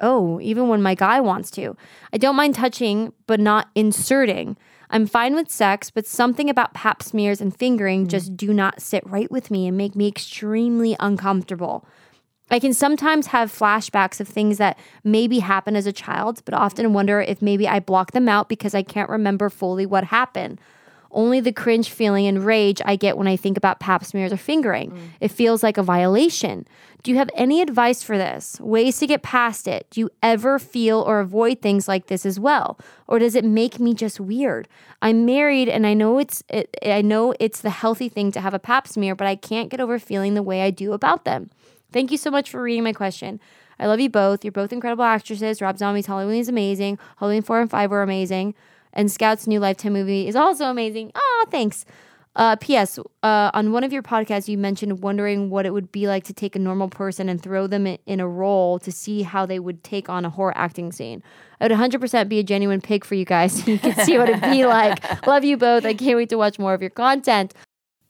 [0.00, 1.76] oh, even when my guy wants to.
[2.12, 4.56] I don't mind touching, but not inserting.
[4.90, 8.08] I'm fine with sex, but something about pap smears and fingering mm.
[8.08, 11.86] just do not sit right with me and make me extremely uncomfortable.
[12.48, 16.92] I can sometimes have flashbacks of things that maybe happened as a child, but often
[16.92, 20.60] wonder if maybe I block them out because I can't remember fully what happened.
[21.10, 24.36] Only the cringe feeling and rage I get when I think about pap smears or
[24.36, 24.92] fingering.
[24.92, 24.98] Mm.
[25.20, 26.68] It feels like a violation.
[27.06, 28.58] Do you have any advice for this?
[28.60, 29.86] Ways to get past it?
[29.90, 32.80] Do you ever feel or avoid things like this as well?
[33.06, 34.66] Or does it make me just weird?
[35.00, 38.54] I'm married and I know it's it, I know it's the healthy thing to have
[38.54, 41.50] a pap smear, but I can't get over feeling the way I do about them.
[41.92, 43.38] Thank you so much for reading my question.
[43.78, 44.44] I love you both.
[44.44, 45.62] You're both incredible actresses.
[45.62, 46.98] Rob Zombie's Halloween is amazing.
[47.18, 48.56] Halloween 4 and 5 were amazing.
[48.92, 51.12] And Scout's new Lifetime movie is also amazing.
[51.14, 51.84] Oh, thanks.
[52.36, 52.98] Uh, P.S.
[53.22, 56.34] Uh, on one of your podcasts, you mentioned wondering what it would be like to
[56.34, 59.82] take a normal person and throw them in, a role to see how they would
[59.82, 61.22] take on a horror acting scene.
[61.60, 64.28] I would 100% be a genuine pig for you guys so you can see what
[64.28, 65.26] it'd be like.
[65.26, 65.86] Love you both.
[65.86, 67.54] I can't wait to watch more of your content.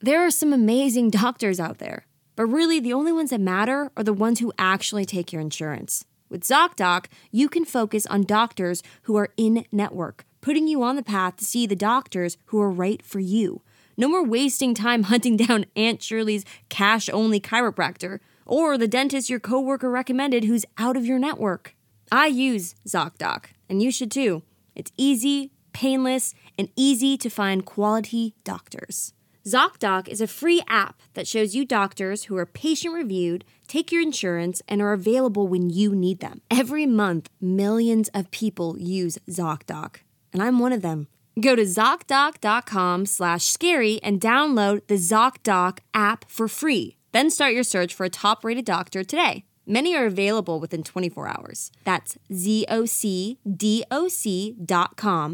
[0.00, 4.02] There are some amazing doctors out there, but really the only ones that matter are
[4.02, 6.04] the ones who actually take your insurance.
[6.28, 11.04] With ZocDoc, you can focus on doctors who are in network, putting you on the
[11.04, 13.62] path to see the doctors who are right for you.
[13.96, 19.40] No more wasting time hunting down Aunt Shirley's cash only chiropractor or the dentist your
[19.40, 21.74] coworker recommended who's out of your network.
[22.12, 24.42] I use ZocDoc, and you should too.
[24.76, 29.12] It's easy, painless, and easy to find quality doctors.
[29.44, 34.02] ZocDoc is a free app that shows you doctors who are patient reviewed, take your
[34.02, 36.40] insurance, and are available when you need them.
[36.50, 39.98] Every month, millions of people use ZocDoc,
[40.32, 41.08] and I'm one of them.
[41.38, 46.96] Go to ZocDoc.com slash scary and download the ZocDoc app for free.
[47.12, 49.44] Then start your search for a top rated doctor today.
[49.66, 51.72] Many are available within 24 hours.
[51.84, 53.40] That's Z-O-C-D-O-C.com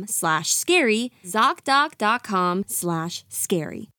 [0.09, 3.91] slash scary, ZocDoc.com slash scary.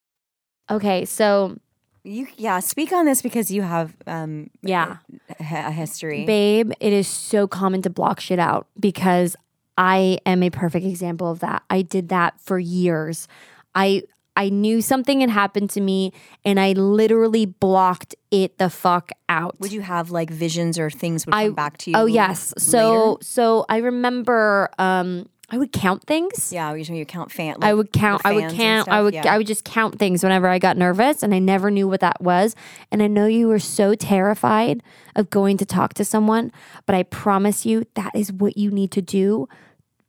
[0.72, 1.58] Okay, so
[2.04, 4.98] You yeah, speak on this because you have um yeah.
[5.40, 6.26] a, a history.
[6.26, 9.36] Babe, it is so common to block shit out because
[9.78, 11.64] I am a perfect example of that.
[11.70, 13.28] I did that for years.
[13.74, 14.04] I
[14.36, 16.12] I knew something had happened to me
[16.44, 19.60] and I literally blocked it the fuck out.
[19.60, 21.98] would you have like visions or things would come I back to you?
[21.98, 22.54] Oh yes.
[22.58, 23.24] So later?
[23.24, 26.52] so I remember um I would count things.
[26.52, 27.58] yeah, usually you count fan.
[27.62, 28.24] I would count.
[28.26, 28.90] I would count.
[28.90, 29.14] I would.
[29.14, 29.32] yeah.
[29.32, 32.20] I would just count things whenever I got nervous, and I never knew what that
[32.20, 32.56] was.
[32.92, 34.82] And I know you were so terrified
[35.16, 36.52] of going to talk to someone,
[36.88, 39.48] but I promise you that is what you need to do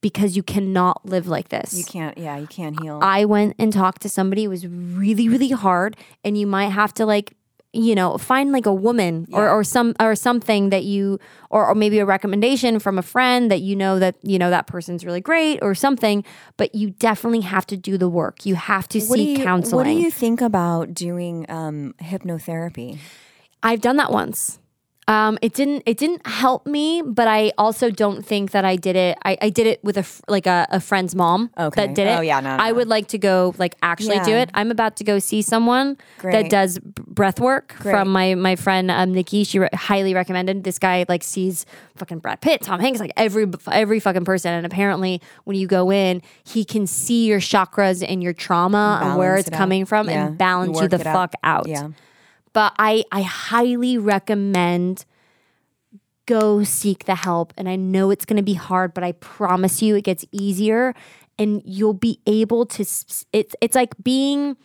[0.00, 1.74] because you cannot live like this.
[1.74, 2.16] You can't.
[2.16, 3.00] Yeah, you can't heal.
[3.02, 4.44] I went and talked to somebody.
[4.44, 7.34] It was really, really hard, and you might have to like
[7.74, 11.18] you know, find like a woman or, or some or something that you
[11.50, 14.66] or, or maybe a recommendation from a friend that you know that you know that
[14.66, 16.24] person's really great or something.
[16.56, 18.46] But you definitely have to do the work.
[18.46, 19.76] You have to What seek you, counseling.
[19.76, 22.98] What do you think about doing um, hypnotherapy?
[23.62, 24.58] I've done that once.
[25.06, 28.96] Um, it didn't it didn't help me, but I also don't think that I did
[28.96, 29.18] it.
[29.24, 31.86] I, I did it with a like a, a friend's mom Okay.
[31.86, 32.18] that did it.
[32.18, 34.48] Oh, yeah, no, I would like to go like actually do it.
[34.54, 37.92] I'm about to go see someone that does breath work Great.
[37.92, 39.44] from my my friend um, Nikki.
[39.44, 40.64] She re- highly recommended.
[40.64, 44.54] This guy like sees fucking Brad Pitt, Tom Hanks, like every every fucking person.
[44.54, 49.18] And apparently, when you go in, he can see your chakras and your trauma and
[49.18, 49.58] where it's it out.
[49.58, 50.28] coming from Yeah.
[50.28, 51.14] and balance you Work the it out.
[51.14, 51.88] fuck out Yeah.
[52.54, 55.04] But I I highly recommend
[56.26, 59.82] go seek the help and I know it's going to be hard but I promise
[59.82, 60.94] you it gets easier
[61.38, 63.26] and you'll be able to it's
[63.60, 64.56] it's like being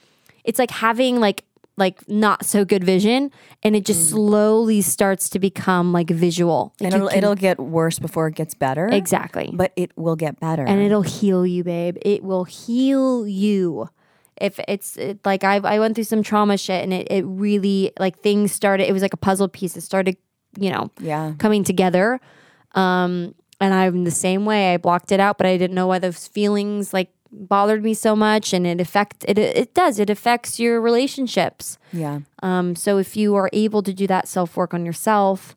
[0.45, 1.43] it's like having like
[1.75, 3.29] like not so good vision
[3.63, 6.85] and it just slowly starts to become like visual Mm.
[6.85, 8.87] And it'll, can- it'll get worse before it gets better.
[8.87, 10.65] exactly But it will get better.
[10.65, 11.97] and it'll heal you, babe.
[12.01, 13.89] It will heal you.
[14.41, 17.91] If it's it, like I I went through some trauma shit and it, it really
[17.99, 18.87] like things started.
[18.89, 19.75] It was like a puzzle piece.
[19.77, 20.17] It started,
[20.59, 21.33] you know, Yeah.
[21.37, 22.19] coming together.
[22.75, 24.73] Um, and I'm the same way.
[24.73, 28.15] I blocked it out, but I didn't know why those feelings like bothered me so
[28.15, 28.53] much.
[28.53, 29.37] And it affect it.
[29.37, 29.99] It does.
[29.99, 31.77] It affects your relationships.
[31.91, 32.19] yeah.
[32.41, 35.55] Um, so if you are able to do that self work on yourself,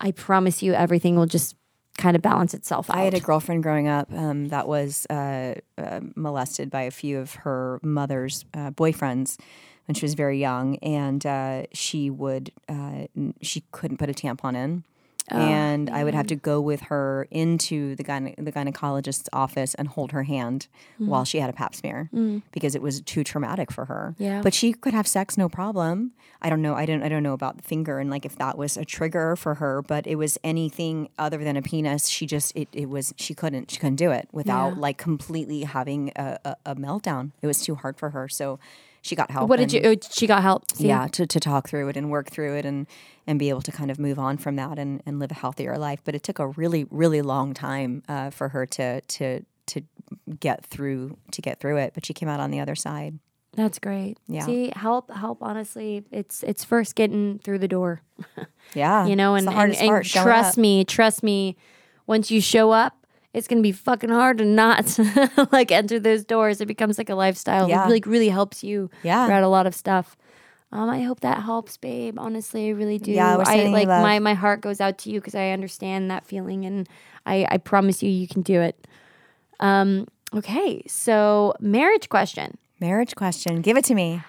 [0.00, 1.54] I promise you everything will just
[1.96, 2.96] kind of balance itself out.
[2.96, 7.18] I had a girlfriend growing up um, that was uh, uh, molested by a few
[7.18, 9.38] of her mother's uh, boyfriends
[9.86, 13.06] when she was very young, and uh, she would uh,
[13.42, 14.84] she couldn't put a tampon in.
[15.30, 15.38] Oh.
[15.38, 19.88] and I would have to go with her into the gyne- the gynecologist's office and
[19.88, 20.66] hold her hand
[21.00, 21.06] mm.
[21.06, 22.42] while she had a pap smear mm.
[22.52, 24.14] because it was too traumatic for her.
[24.18, 24.42] Yeah.
[24.42, 26.12] But she could have sex no problem.
[26.42, 26.74] I don't know.
[26.74, 27.02] I don't.
[27.02, 29.80] I don't know about the finger and like if that was a trigger for her.
[29.80, 32.08] But it was anything other than a penis.
[32.08, 36.12] She just it, it was she couldn't she couldn't do it without like completely having
[36.16, 37.30] a, a, a meltdown.
[37.40, 38.28] It was too hard for her.
[38.28, 38.58] So
[39.04, 39.48] she got help.
[39.50, 39.80] What did you?
[39.84, 40.64] oh, She got help.
[40.74, 40.88] See?
[40.88, 42.86] yeah to, to talk through it and work through it and
[43.26, 45.76] and be able to kind of move on from that and, and live a healthier
[45.78, 49.82] life but it took a really really long time uh, for her to to to
[50.40, 53.18] get through to get through it but she came out on the other side
[53.56, 54.18] That's great.
[54.26, 54.46] Yeah.
[54.46, 55.38] See, help, help.
[55.40, 58.02] Honestly, it's it's first getting through the door.
[58.74, 60.62] yeah You know, and the and, and trust up.
[60.62, 61.56] me, trust me.
[62.06, 63.03] Once you show up,
[63.34, 64.98] it's gonna be fucking hard to not
[65.52, 66.60] like enter those doors.
[66.60, 67.68] It becomes like a lifestyle.
[67.68, 67.86] Yeah.
[67.86, 69.26] It like really helps you Yeah.
[69.26, 70.16] throughout a lot of stuff.
[70.72, 72.18] Um, I hope that helps, babe.
[72.18, 73.12] Honestly, I really do.
[73.12, 76.24] Yeah, we're I like my my heart goes out to you because I understand that
[76.26, 76.88] feeling, and
[77.26, 78.86] I I promise you, you can do it.
[79.60, 82.58] Um, okay, so marriage question.
[82.80, 84.20] marriage question give it to me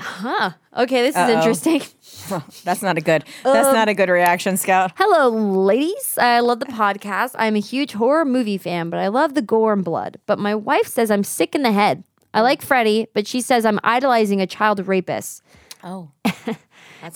[0.00, 0.50] Huh.
[0.76, 1.38] Okay, this is Uh-oh.
[1.38, 1.80] interesting.
[2.64, 6.18] that's not a good that's not a um, good reaction scout Hello, ladies.
[6.18, 7.34] I love the podcast.
[7.38, 10.18] I'm a huge horror movie fan, but I love the gore and blood.
[10.26, 12.02] But my wife says I'm sick in the head.
[12.32, 15.42] I like Freddy, but she says I'm idolizing a child rapist.
[15.84, 16.10] oh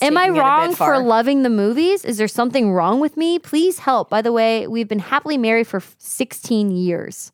[0.03, 2.05] Am I wrong for loving the movies?
[2.05, 3.39] Is there something wrong with me?
[3.39, 4.11] Please help.
[4.11, 7.33] By the way, we've been happily married for 16 years.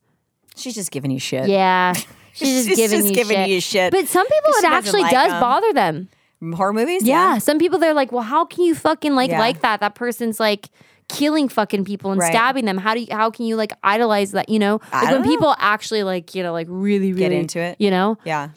[0.57, 1.95] she's just giving you shit Yeah.
[2.39, 3.49] She's just She's giving, just you, giving shit.
[3.49, 3.91] you shit.
[3.93, 5.41] But some people, it actually like does 'em.
[5.41, 6.09] bother them.
[6.55, 7.39] horror movies Yeah.
[7.39, 9.39] Some people they're like, well, how can you fucking like Yeah.
[9.39, 9.81] like that?
[9.81, 10.69] That person's like
[11.09, 12.33] killing fucking people and Right.
[12.33, 12.77] stabbing them.
[12.79, 14.49] How do you how can you like idolize that?
[14.49, 14.81] You know?
[14.93, 15.29] Like when know.
[15.29, 17.77] people actually like, you know, like really, really Get into it.
[17.79, 18.19] You know?
[18.25, 18.49] yeah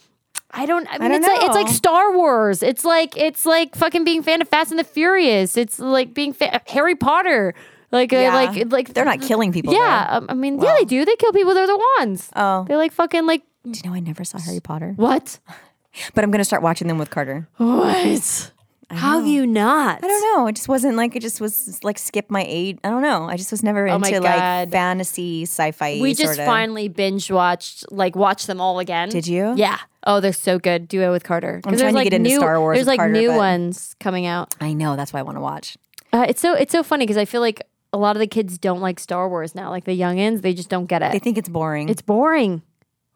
[0.51, 1.67] I don't I mean don't it's like it's like.
[1.67, 2.63] Star Wars.
[2.63, 5.55] It's like it's like fucking being fan of Fast and the Furious.
[5.57, 6.33] It's like being
[6.67, 7.53] Harry Potter.
[7.91, 10.17] Like uh, like like they're not killing people Yeah, though.
[10.17, 11.05] um, I mean, yeah, they do.
[11.05, 11.53] They kill people.
[11.53, 12.29] They're the ones.
[12.35, 12.65] Oh.
[12.67, 15.39] They like fucking like do you know i never saw harry potter what?
[16.13, 18.51] but i'm gonna start watching them with carter What?
[18.89, 20.01] How have you not?
[20.01, 20.47] I don't know.
[20.47, 22.77] It just wasn't like it just was like skip my age.
[22.85, 23.25] I don't know.
[23.25, 25.99] I just was never Oh into like fantasy sci-fi.
[26.01, 26.45] We just sorta.
[26.45, 29.09] finally binge watched, like, watched them all again.
[29.09, 29.53] Did you?
[29.57, 29.77] Yeah.
[30.05, 30.87] Oh, they're so good.
[30.87, 31.59] Duo with Carter.
[31.65, 33.93] I'm trying to like get into new, Star Wars There's with like Carter, new ones
[33.99, 34.55] coming out.
[34.61, 34.95] I know.
[34.95, 35.77] That's why I want to watch.
[36.13, 38.57] Uh, it's so it's so funny because I feel like a lot of the kids
[38.57, 39.69] don't like Star Wars now.
[39.69, 41.11] Like the youngins, they just don't get it.
[41.11, 41.89] They think it's boring.
[41.89, 42.61] it's boring.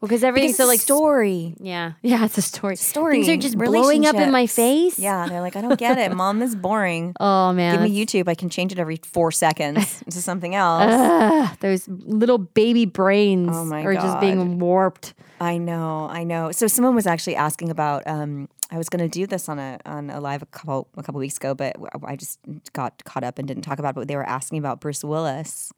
[0.01, 1.55] Because everything's so like story.
[1.59, 2.75] Yeah, yeah, it's a story.
[2.75, 3.23] Story.
[3.23, 4.97] Things are just blowing up in my face.
[4.97, 6.39] Yeah, they're like, I don't get it, mom.
[6.39, 7.13] This is boring.
[7.19, 8.27] Oh man, Give me YouTube.
[8.27, 10.91] I can change it every four seconds into something else.
[10.91, 15.13] Ugh, those little baby brains Oh are just being warped.
[15.39, 16.51] I know, I know.
[16.51, 18.07] So someone was actually asking about.
[18.07, 21.03] Um, I was going to do this on a on a live a couple a
[21.03, 22.39] couple weeks ago, but I just
[22.71, 23.95] got caught up and didn't talk about it.
[23.95, 25.73] But they were asking about Bruce Willis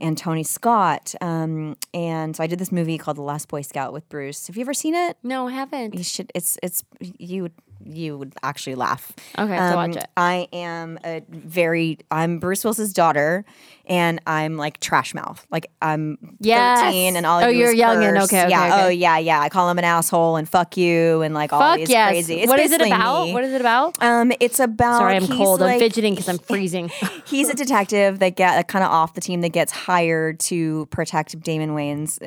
[0.00, 3.92] and Tony Scott, um, and so I did this movie called The Last Boy Scout
[3.92, 4.48] with Bruce.
[4.48, 5.16] Have you ever seen it?
[5.22, 5.94] No, I haven't.
[5.94, 6.32] You should.
[6.34, 7.52] It's it's you would
[7.84, 9.12] you would actually laugh.
[9.38, 10.06] Okay, have to watch it.
[10.16, 13.44] I am a very I'm Bruce Willis's daughter,
[13.86, 15.46] and I'm like trash mouth.
[15.50, 16.80] Like I'm Yes.
[16.80, 18.66] 13, and all Oh, you're young and okay, okay, yeah.
[18.74, 18.84] okay.
[18.84, 19.40] Oh yeah, yeah.
[19.40, 22.08] I call him an asshole and fuck you and like all these yes.
[22.10, 22.40] crazy.
[22.40, 23.26] It's what is it about?
[23.26, 23.32] me.
[23.34, 23.96] What is it about?
[24.02, 24.98] Um, it's about.
[24.98, 25.62] Sorry, I'm he's cold.
[25.62, 26.90] I'm fidgeting because I'm freezing.
[27.26, 31.38] He's a detective that get kind of off the team that gets hired to protect
[31.40, 32.20] Damon Wayans'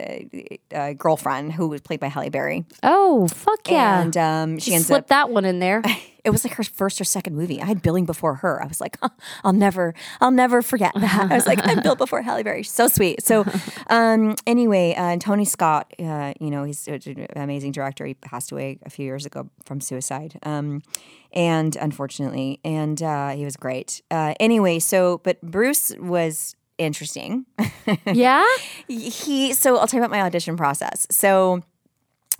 [0.74, 2.66] uh, uh, girlfriend, who was played by Halle Berry.
[2.84, 4.02] oh fuck yeah!
[4.02, 5.08] And um, she ends Slip up.
[5.08, 5.82] that one in there.
[6.26, 7.62] It was like her first or second movie.
[7.62, 8.62] I had billing before her.
[8.62, 9.08] I was like, "Huh,
[9.46, 11.32] I'll never, I'll never forget that.
[11.32, 12.62] I was like, I'm billed before Halle Berry.
[12.64, 13.24] So sweet.
[13.24, 13.46] So,
[13.88, 18.06] um, anyway, uh, and Tony Scott, uh, you know, he's an amazing director.
[18.06, 20.38] He passed away a few years ago from suicide.
[20.44, 20.84] Um,
[21.32, 24.02] and unfortunately, and uh, he was great.
[24.12, 27.46] Uh, anyway, so but Bruce was interesting.
[28.06, 28.46] yeah.
[28.88, 31.08] he so I'll tell you about my audition process.
[31.10, 31.62] So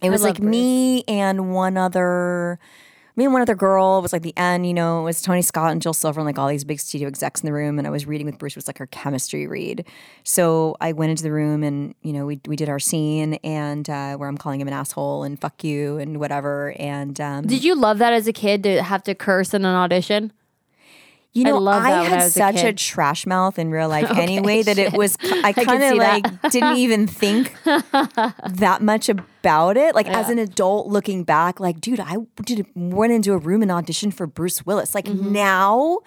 [0.02, 2.60] it was like me and one other
[3.20, 5.74] me and one other girl was like the end, you know, it was Tony Scott
[5.74, 7.78] and Joel Silver and like all these big studio execs in the room.
[7.78, 9.86] And I was reading with Bruce, it was like her chemistry read.
[10.24, 13.90] So I went into the room and, you know, we, we did our scene and
[13.90, 16.74] uh, where I'm calling him an asshole and fuck you and whatever.
[16.80, 19.76] And um, Did you love that as a kid to have to curse in an
[19.76, 20.32] audition?
[21.32, 23.88] You I know, I, when had I was a such a, trash mouth in real
[23.88, 25.16] life anyway that it was.
[25.44, 29.94] I kind of like didn't even think that much about it.
[29.94, 33.70] Like as an adult looking back, like dude, I did went into a room and
[33.72, 34.96] auditioned for Bruce Willis.
[34.96, 35.34] Like Mm-hmm.
[35.34, 36.00] now.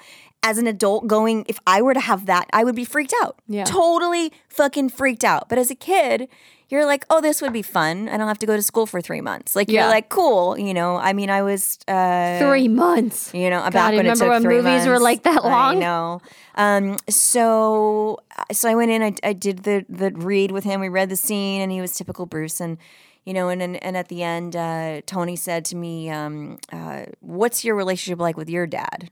[0.45, 3.37] As an adult going, if I were to have that, I would be freaked out.
[3.47, 3.65] Yeah.
[3.65, 5.49] Totally fucking freaked out.
[5.49, 6.29] But as a kid,
[6.69, 8.09] you're like, oh, this would be fun.
[8.09, 9.55] I don't have to go to school for three months.
[9.55, 9.83] Like, Yeah.
[9.83, 10.59] you're like, cool.
[10.59, 11.79] You know, I mean, I was.
[11.87, 13.31] Uh, Three months.
[13.33, 15.79] you know, back God, when it remember took when movies were like that I long?
[15.79, 16.21] know.
[16.57, 18.19] Um, so,
[18.51, 19.03] so I went in.
[19.03, 20.81] I, I did the the read with him.
[20.81, 22.61] We read the scene, and he was typical Bruce.
[22.61, 22.79] And
[23.25, 27.05] you know, and and, and at the end, uh, Tony said to me, um, uh,
[27.21, 29.11] "What's your relationship like with your dad?"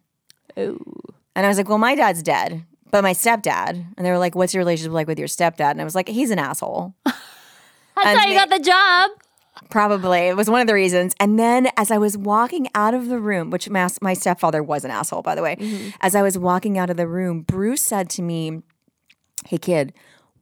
[0.57, 0.79] Oh.
[1.37, 4.35] And I was like, "Well, my dad's dead." But my stepdad, and they were like,
[4.35, 7.17] "What's your relationship like with your stepdad?" And I was like, "He's an asshole." That's
[8.05, 9.11] And how you they- got the job.
[9.69, 10.21] Probably.
[10.21, 11.15] It was one of the reasons.
[11.21, 14.85] And then as I was walking out of the room, which my, my stepfather was
[14.85, 15.91] an asshole, by the way, mm-hmm.
[16.01, 18.63] as I was walking out of the room, Bruce said to me,
[19.47, 19.93] Hey, kid,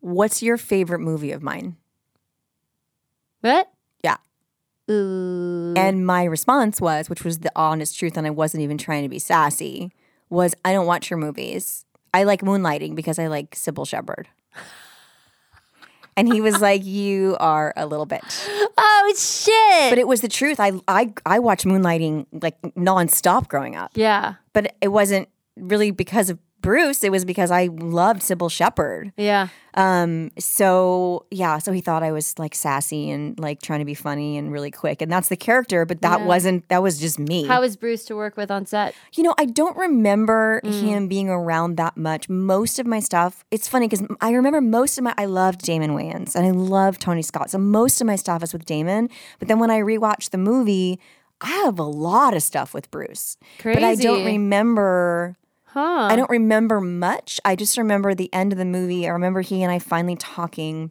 [0.01, 1.77] what's your favorite movie of mine?
[3.41, 3.71] What?
[4.03, 4.17] Yeah.
[4.91, 5.75] Ooh.
[5.77, 9.09] And my response was, which was the honest truth, and I wasn't even trying to
[9.09, 9.91] be sassy,
[10.31, 11.85] was I don't watch your movies.
[12.15, 14.29] I like moonlighting because I like Cybill Shepherd.
[16.17, 18.47] And he was like, You are a little bitch.
[18.77, 19.91] Oh shit.
[19.91, 20.59] But it was the truth.
[20.61, 23.93] I I I watched Moonlighting like nonstop growing up.
[23.95, 24.35] yeah.
[24.53, 27.03] But it wasn't really because of Bruce.
[27.03, 29.13] It was because I loved Cybill Shepherd.
[29.17, 29.49] Yeah.
[29.75, 30.31] Um.
[30.39, 31.59] So yeah.
[31.59, 34.71] So he thought I was like sassy and like trying to be funny and really
[34.71, 35.85] quick, and that's the character.
[35.87, 36.27] But that Yeah.
[36.27, 36.69] wasn't.
[36.69, 37.47] That was just me.
[37.47, 38.95] How was Bruce to work with on set?
[39.15, 40.81] You know, I don't remember Mm.
[40.83, 42.29] him being around that much.
[42.29, 45.93] Most of my stuff, it's funny because I remember most of my, I loved Damon
[45.97, 47.51] Wayans and I love Tony Scott.
[47.51, 49.09] So most of my stuff is with Damon.
[49.39, 50.99] But then when I rewatched the movie,
[51.41, 53.37] I have a lot of stuff with Bruce.
[53.61, 53.75] Crazy.
[53.81, 55.37] But I don't remember.
[55.73, 56.09] Huh.
[56.11, 57.41] I don't remember much.
[57.45, 59.07] I just remember the end of the movie.
[59.07, 60.91] I remember he and I finally talking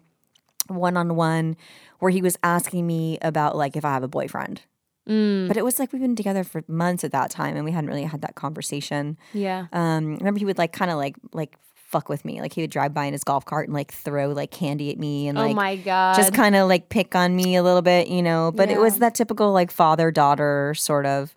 [0.67, 1.55] one on one
[1.99, 4.61] where he was asking me about like if I have a boyfriend.
[5.09, 7.71] Mm, But it was like we've been together for months at that time and we
[7.71, 9.17] hadn't really had that conversation.
[9.33, 9.67] yeah.
[9.71, 12.41] Um, I remember he would like kind of like like fuck with me.
[12.41, 14.99] Like he would drive by in his golf cart and like throw like candy at
[14.99, 16.15] me and like oh like my god.
[16.17, 18.51] just kind of like pick on me a little bit, you know.
[18.53, 21.33] But it was that typical like father daughter sort of,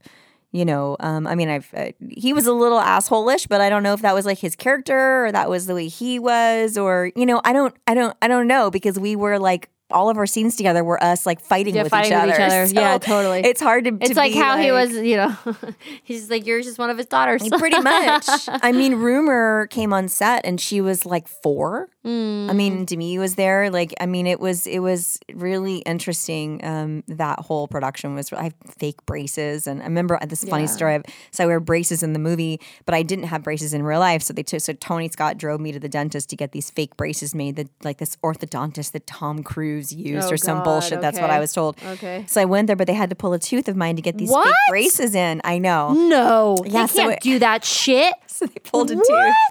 [0.53, 0.97] you know.
[1.01, 4.03] Um, I mean, I've uh, he was a little asshole-ish, but I don't know if
[4.03, 7.41] that was like his character or that was the way he was, or you know,
[7.45, 10.57] I don't, I don't, I don't know because we were like all of our scenes
[10.57, 12.65] together were us like fighting Yeah, with fighting each with other.
[12.65, 12.81] each other.
[12.81, 13.41] Yeah, totally.
[13.41, 13.97] It's hard to.
[14.01, 15.37] it's to like how he was, you know.
[16.05, 17.47] he's like you're just one of his daughters.
[17.59, 18.27] Pretty much.
[18.49, 21.89] I mean, Rumer came on set and she was like four.
[22.03, 22.57] I Mm.
[22.57, 23.69] mean, Demi was there.
[23.71, 26.65] Like, I mean, it was it was really interesting.
[26.65, 28.33] Um, that whole production was.
[28.33, 30.95] I have fake braces, and I remember this funny story.
[30.95, 34.01] I've, so I wear braces in the movie, but I didn't have braces in real
[34.01, 34.23] life.
[34.23, 34.61] So they took.
[34.63, 37.57] So Tony Scott drove me to the dentist to get these fake braces made.
[37.57, 41.01] That like this orthodontist that Tom Cruise used Oh, or some God, bullshit.
[41.01, 41.77] That's what I was told.
[41.85, 42.25] Okay.
[42.29, 44.19] So I went there, but they had to pull a tooth of mine to get
[44.19, 44.45] these What?
[44.47, 45.41] fake braces in.
[45.45, 45.93] I know.
[45.93, 48.15] no, Yeah, they so can't it- do that shit.
[48.41, 49.05] So they pulled a What?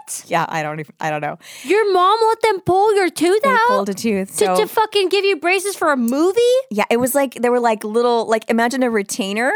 [0.08, 0.32] tooth.
[0.32, 0.96] Yeah, I don't even.
[1.00, 1.38] I don't know.
[1.64, 4.36] Your mom let them pull your tooth They out pulled a tooth.
[4.38, 6.40] to, to fucking give you braces for a movie.
[6.72, 9.52] yeah, it was like there were like little like imagine a retainer,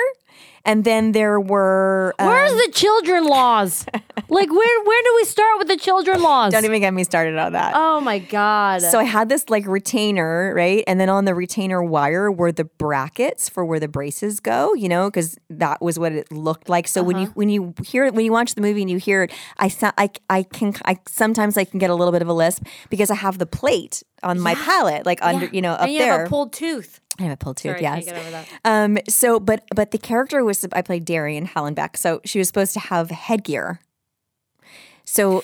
[0.66, 3.88] and then there were um, Where's the children laws?
[4.30, 6.52] Like where where do we start with the children laws?
[6.52, 7.74] Don't even get me started on that.
[7.76, 8.82] oh my god.
[8.82, 10.84] So I had this like retainer, right?
[10.88, 14.90] And then on the retainer wire were the brackets for where the braces go, you
[14.90, 16.88] know, because that was what it looked like.
[16.88, 19.24] So when you when you hear it, when you watch the movie and you hear
[19.24, 22.28] it, I sa- I I can I sometimes I can get a little bit of
[22.28, 25.82] a lisp because I have the plate on my palate, like under you know up
[25.82, 26.12] and you there.
[26.20, 27.00] have a pulled tooth.
[27.20, 28.06] I have a pulled tooth, Sorry, yes.
[28.06, 28.48] can't get over that.
[28.66, 32.74] Um, so, but but the character was I played Darian Hallenbeck, so she was supposed
[32.74, 33.80] to have headgear.
[35.06, 35.44] So,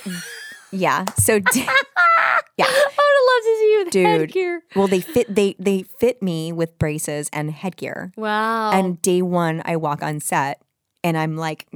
[0.72, 1.06] yeah.
[1.18, 1.46] So, d-
[2.58, 2.66] yeah.
[2.66, 4.06] I would have loved to see you with Dude.
[4.06, 4.64] headgear.
[4.76, 8.12] Well, they fit they they fit me with braces and headgear.
[8.16, 8.72] Wow.
[8.72, 10.62] And day one, I walk on set,
[11.04, 11.68] and I'm like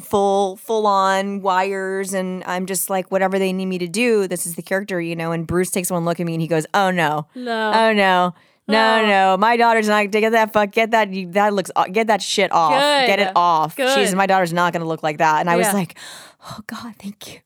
[0.00, 4.28] full full on wires, and I'm just like whatever they need me to do.
[4.28, 5.32] This is the character, you know.
[5.32, 7.72] And Bruce takes one look at me, and he goes, "Oh no, No.
[7.74, 8.34] oh no."
[8.70, 9.06] No, oh.
[9.06, 10.10] no, my daughter's not.
[10.10, 10.70] Get that fuck.
[10.72, 11.12] Get that.
[11.12, 11.70] You, that looks.
[11.74, 12.72] Uh, get that shit off.
[12.72, 13.06] Good.
[13.06, 13.76] Get it off.
[13.76, 14.16] She's Good.
[14.16, 15.40] my daughter's not going to look like that.
[15.40, 15.96] And I was like,
[16.48, 17.40] oh God, thank you,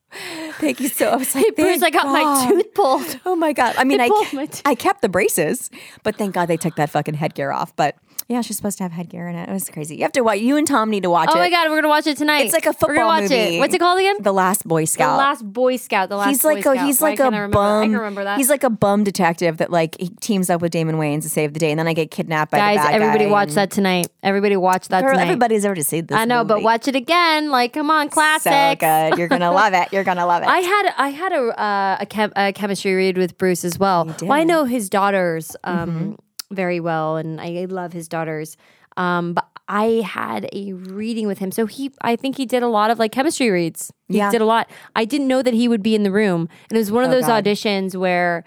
[0.54, 0.88] thank you.
[0.88, 3.20] So I was like, Bruce, I "Thank got my tooth pulled.
[3.24, 3.74] Oh my god!
[3.76, 4.62] I mean, I pulled ke- my tooth.
[4.64, 5.70] I kept the braces,
[6.02, 7.74] but thank God they took that fucking headgear off.
[7.76, 7.96] But
[8.28, 9.48] yeah, she's supposed to have headgear in it.
[9.48, 9.96] It was crazy.
[9.96, 10.38] You have to watch.
[10.38, 11.34] You and Tom need to watch it.
[11.36, 12.44] Oh my god, we're gonna watch it tonight.
[12.44, 13.34] It's like a We're football gonna watch movie.
[13.34, 13.58] it.
[13.58, 14.16] What's it called again?
[14.22, 14.94] The Last Boy scout.
[14.98, 15.18] The Scout.
[15.18, 16.08] Last Boy Scout.
[16.08, 16.86] The Last he's Boy like a Scout.
[16.86, 17.58] he's Why like can't a I remember that?
[17.58, 17.82] bum.
[17.82, 18.38] I can remember that.
[18.38, 21.52] He's like a bum detective that like he teams up with Damon Wayans to save
[21.52, 23.56] the day, and then I get kidnapped by Guys, the bad everybody guy watch and-
[23.56, 24.06] that tonight.
[24.22, 25.24] Everybody watch that Girl, tonight.
[25.24, 26.16] everybody's already seen this.
[26.16, 26.64] I know, but movie.
[26.64, 27.50] watch it again.
[27.50, 28.52] Like, come on, classic.
[28.52, 29.18] So good.
[29.18, 29.88] You're gonna love it.
[29.92, 30.48] You're gonna love it.
[30.48, 34.06] I had I had a uh, a, chem- a chemistry read with Bruce as well.
[34.22, 36.12] Well, I know his daughters um, Mm-hmm.
[36.54, 38.56] Very well, and I love his daughters.
[38.96, 42.68] Um, but I had a reading with him, so he I think he did a
[42.68, 43.92] lot of like chemistry reads.
[44.08, 44.30] He Yeah.
[44.30, 44.70] did a lot.
[44.94, 47.10] I didn't know that he would be in the room, and it was one of
[47.10, 47.44] Oh, those God.
[47.44, 48.44] auditions where.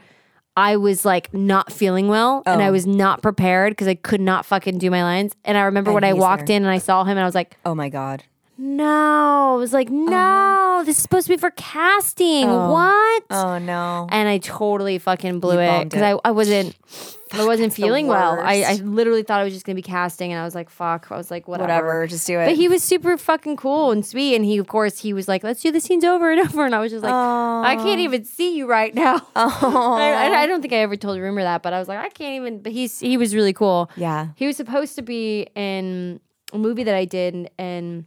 [0.60, 2.72] I was like not feeling well and I Oh.
[2.72, 5.36] was not prepared because I could not fucking do my lines.
[5.45, 6.55] And I remember when I walked there.
[6.58, 8.24] in and I saw him and I was like, oh my god.
[8.58, 9.53] No.
[9.53, 10.10] I was like, uh-huh.
[10.10, 12.49] no, this is supposed to be for casting.
[12.49, 12.72] Oh.
[12.72, 13.24] What?
[13.30, 14.08] Oh no.
[14.12, 16.01] and I totally fucking blew You it because.
[16.01, 16.76] I, I wasn't
[17.34, 18.39] I wasn't feeling well.
[18.39, 21.08] I, I literally thought I was just gonna be casting, and I was like, "Fuck!"
[21.12, 22.08] I was like, "Whatever." Whatever.
[22.08, 22.45] Just do it.
[22.45, 25.43] But he was super fucking cool and sweet, and he, of course, he was like,
[25.43, 28.24] "Let's do the scenes over and over," and I was just like, "I can't even
[28.24, 31.74] see you right now." I, I, I don't think I ever told Rumer that, but
[31.74, 33.91] I was like, "I can't even." But he's he was really cool.
[33.97, 34.30] Yeah.
[34.36, 36.22] he was supposed to be in
[36.53, 38.05] a movie that I did, and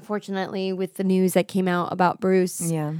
[0.00, 2.94] unfortunately, with the news that came out about Bruce, yeah.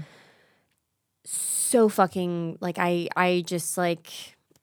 [1.24, 4.08] so fucking like I I just like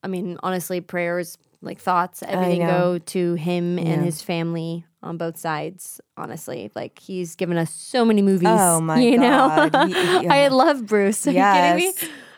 [0.03, 5.38] I mean honestly prayers like thoughts everything go to him and his family on both
[5.38, 6.71] sides honestly.
[6.75, 9.73] Like he's given us so many movies Oh my you God.
[9.73, 9.85] know
[10.21, 11.93] He- I love Bruce are you kidding me?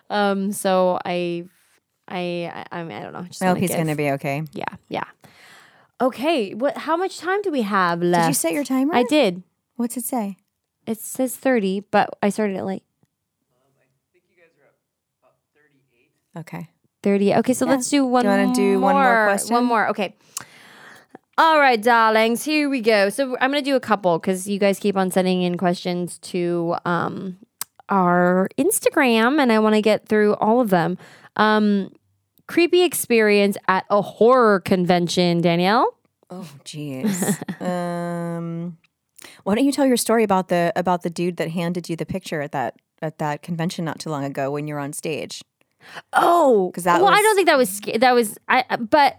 [0.10, 1.44] Um so I
[2.08, 4.44] I I, I mean I don't know just I hope he's give- gonna be okay.
[4.54, 5.04] yeah yeah.
[6.02, 8.96] Okay what how much time do we have left Did you set your timer?
[8.96, 9.44] I did
[9.80, 10.36] What's it say?
[10.86, 12.84] it says 30 but I started it late
[16.38, 16.68] Okay.
[17.02, 17.36] 30.
[17.36, 19.54] Okay, so let's do one you wanna do one more question?
[19.54, 19.88] One more.
[19.90, 20.16] Okay.
[21.38, 23.10] All right, darlings, here we go.
[23.10, 26.18] So I'm going to do a couple because you guys keep on sending in questions
[26.34, 27.38] to um,
[27.88, 30.98] our Instagram, and I want to get through all of them.
[31.38, 31.94] Um,
[32.48, 35.98] creepy experience at a horror convention, Danielle.
[36.30, 37.62] Oh, jeez.
[37.62, 38.78] um,
[39.44, 42.06] why don't you tell your story about the about the dude that handed you the
[42.06, 45.44] picture at that at that convention not too long ago when you were on stage?
[46.14, 48.90] Oh, because that well, I don't think that was that was I, but.
[48.90, 49.16] but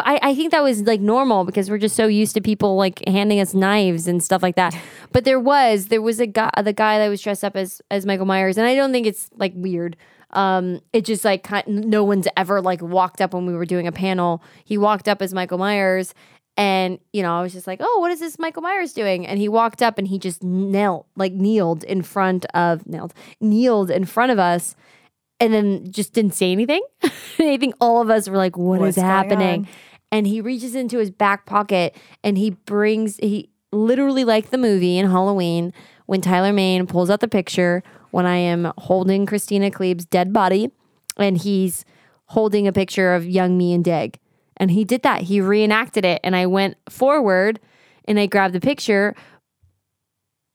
[0.00, 3.00] I, I think that was like normal because we're just so used to people like
[3.06, 4.76] handing us knives and stuff like that.
[5.12, 8.04] But there was there was a guy the guy that was dressed up as as
[8.04, 9.96] Michael Myers, and I don't think it's like weird.
[10.32, 13.86] Um, it just like kind, no one's ever like walked up when we were doing
[13.86, 14.42] a panel.
[14.64, 16.12] He walked up as Michael Myers,
[16.58, 19.26] and you know I was just like, oh, what is this Michael Myers doing?
[19.26, 23.90] And he walked up and he just knelt like kneeled in front of knelt kneeled
[23.90, 24.76] in front of us
[25.40, 26.82] and then just didn't say anything.
[27.38, 29.60] I think all of us were like, "What is What's going happening?
[29.60, 29.68] on?
[30.10, 31.94] And he reaches into his back pocket
[32.24, 35.72] and he brings, he literally like the movie in Halloween
[36.06, 40.70] when Tyler Mane pulls out the picture when I am holding Kristina Klebe's dead body
[41.18, 41.84] and he's
[42.26, 44.16] holding a picture of young me and Daeg.
[44.58, 45.22] And he did that.
[45.22, 46.20] He reenacted it.
[46.22, 47.60] And I went forward
[48.06, 49.14] and I grabbed the picture.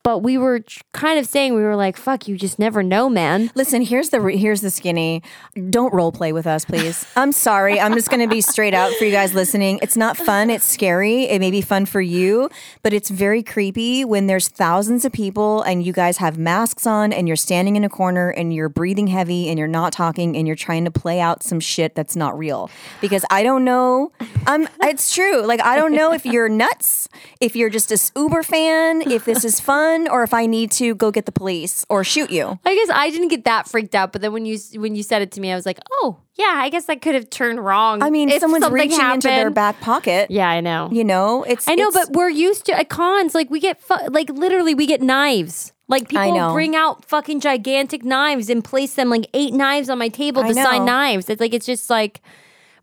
[0.03, 3.51] But we were kind of saying, we were like, fuck, you just never know, man.
[3.55, 5.23] Listen, here's the re- here's the skinny.
[5.69, 7.05] Don't role play with us, please.
[7.15, 7.79] I'm sorry.
[7.79, 9.79] I'm just to be straight out for you guys listening.
[9.81, 10.49] It's not fun.
[10.49, 11.23] It's scary.
[11.23, 12.49] It may be fun for you,
[12.81, 17.13] but it's very creepy when there's thousands of people and you guys have masks on
[17.13, 20.47] and you're standing in a corner and you're breathing heavy and you're not talking and
[20.47, 22.69] you're trying to play out some shit that's not real.
[22.99, 24.11] Because I don't know.
[24.45, 24.67] I'm.
[24.81, 25.45] It's true.
[25.45, 27.07] Like I don't know if you're nuts,
[27.39, 29.92] if you're just a Uber fan, if this is fun.
[29.93, 32.59] Run or if I need to go get the police or shoot you.
[32.65, 35.21] I guess I didn't get that freaked out, but then when you when you said
[35.21, 38.01] it to me, I was like, oh yeah, I guess that could have turned wrong.
[38.01, 40.31] I mean, if someone's reaching into their back pocket.
[40.31, 40.89] Yeah, I know.
[40.91, 43.35] You know, it's I know, it's- but we're used to at cons.
[43.35, 45.71] Like we get fu- like literally we get knives.
[45.87, 50.07] Like people bring out fucking gigantic knives and place them like eight knives on my
[50.09, 51.29] table to sign knives.
[51.29, 52.21] It's like it's just like.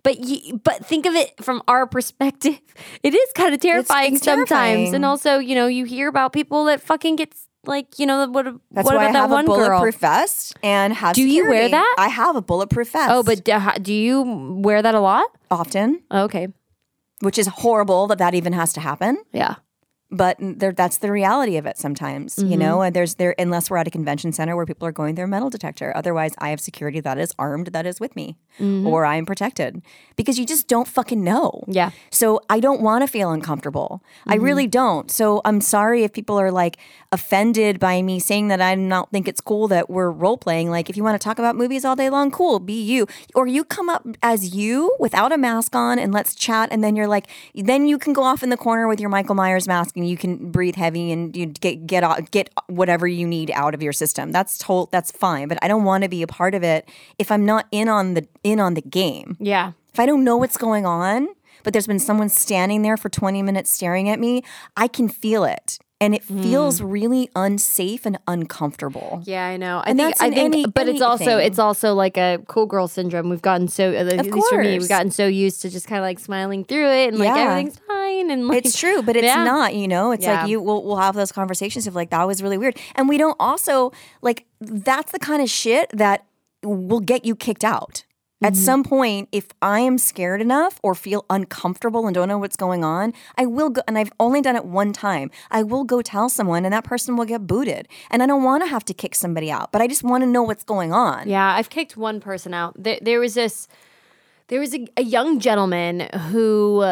[0.02, 2.58] But you, but think of it from our perspective.
[3.02, 4.94] It is kind of terrifying it's sometimes, terrifying.
[4.94, 8.44] and also you know you hear about people that fucking gets like you know what
[8.70, 9.56] That's what why about I that have one a girl?
[9.68, 11.14] bulletproof vest and have.
[11.14, 11.94] Do you wear that?
[11.98, 13.10] I have a bulletproof vest.
[13.12, 13.44] Oh, but
[13.82, 14.22] do you
[14.62, 15.26] wear that a lot?
[15.50, 16.48] often, Okay,
[17.20, 19.18] which is horrible that that even has to happen.
[19.32, 19.56] yeah.
[20.12, 22.58] But there, that's the reality of it sometimes, you Mm-hmm.
[22.58, 22.90] know.
[22.90, 25.50] There's there unless we're at a convention center where people are going through a metal
[25.50, 25.92] detector.
[25.96, 28.86] Otherwise, I have security that is armed, that is with me, Mm-hmm.
[28.88, 29.80] or I am protected
[30.16, 31.62] because you just don't fucking know.
[31.68, 31.90] Yeah.
[32.10, 34.02] So I don't want to feel uncomfortable.
[34.26, 34.44] I Mm-hmm.
[34.44, 35.10] really don't.
[35.10, 36.76] So I'm sorry if people are like
[37.12, 40.70] offended by me saying that I don't think it's cool that we're role playing.
[40.70, 43.06] Like if you want to talk about movies all day long, cool, be you.
[43.34, 46.68] Or you come up as you without a mask on and let's chat.
[46.72, 49.34] And then you're like, then you can go off in the corner with your Michael
[49.34, 53.26] Myers mask and you can breathe heavy and you get get out- get whatever you
[53.26, 54.32] need out of your system.
[54.32, 55.48] That's told that's fine.
[55.48, 56.88] But I don't want to be a part of it
[57.18, 59.72] if I'm not in on the in on the game Yeah.
[59.92, 61.28] if I don't know what's going on,
[61.62, 64.42] but there's been someone standing there for 20 minutes staring at me,
[64.76, 65.78] I can feel it.
[66.02, 66.90] And it feels mm.
[66.90, 69.22] really unsafe and uncomfortable.
[69.26, 69.80] Yeah, I know.
[69.80, 72.38] I And think, that's I in think, any- but it's also it's also like a
[72.48, 73.28] cool girl syndrome.
[73.28, 76.04] We've gotten so, at least for me, we've gotten so used to just kind of
[76.04, 77.42] like smiling through it and like Yeah.
[77.50, 79.44] everything's fine and like It's true, but it's Yeah.
[79.44, 80.12] not, you know?
[80.12, 80.40] It's Yeah.
[80.40, 82.78] like you we'll, we'll have those conversations of like that was really weird.
[82.94, 83.92] And we don't also
[84.22, 86.24] like that's the kind of shit that
[86.62, 88.04] will get you kicked out.
[88.42, 88.62] At Mm-hmm.
[88.64, 92.82] some point, if I am scared enough or feel uncomfortable and don't know what's going
[92.82, 95.30] on, I will go, and I've only done it one time.
[95.50, 97.86] I will go tell someone, and that person will get booted.
[98.10, 100.26] And I don't want to have to kick somebody out, but I just want to
[100.26, 101.28] know what's going on.
[101.28, 102.74] Yeah, I've kicked one person out.
[102.82, 103.68] There, there was this,
[104.48, 106.82] there was a, a young gentleman who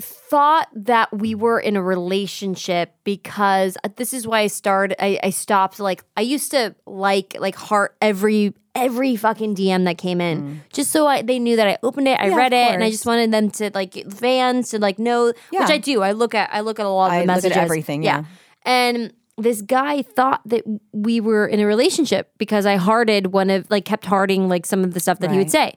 [0.00, 5.02] thought that we were in a relationship because uh, this is why I started.
[5.02, 5.78] I, I stopped.
[5.78, 10.90] Like I used to like like heart every every fucking DM that came in, just
[10.90, 12.30] so I, they knew that I opened it, I Mm.
[12.30, 15.70] Yeah, read it, and I just wanted them to like fans to like know, which
[15.70, 16.02] I do.
[16.02, 18.24] I look at I look at a lot of I the messages, everything, yeah.
[18.62, 20.62] and this guy thought that
[20.92, 24.84] we were in a relationship because I hearted one of like kept hearting like some
[24.84, 25.74] of the stuff that he would say.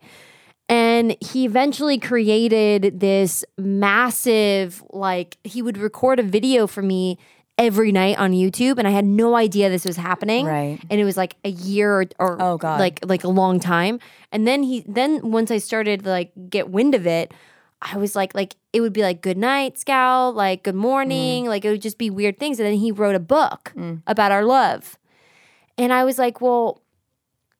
[0.67, 7.19] And he eventually created this massive like he would record a video for me
[7.57, 10.45] every night on YouTube and I had no idea this was happening.
[10.45, 10.79] Right.
[10.89, 12.79] And it was like a year or, or Oh, God.
[12.79, 13.99] like like a long time.
[14.31, 17.33] And then he then once I started to like get wind of it,
[17.81, 21.47] I was like like it would be like good night, Scout, like good morning, mm.
[21.47, 22.59] like it would just be weird things.
[22.59, 24.01] And then he wrote a book mm.
[24.07, 24.97] about our love.
[25.77, 26.81] And I was like, well,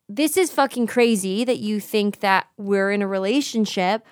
[0.08, 4.06] this is fucking crazy that you think that we're in a relationship.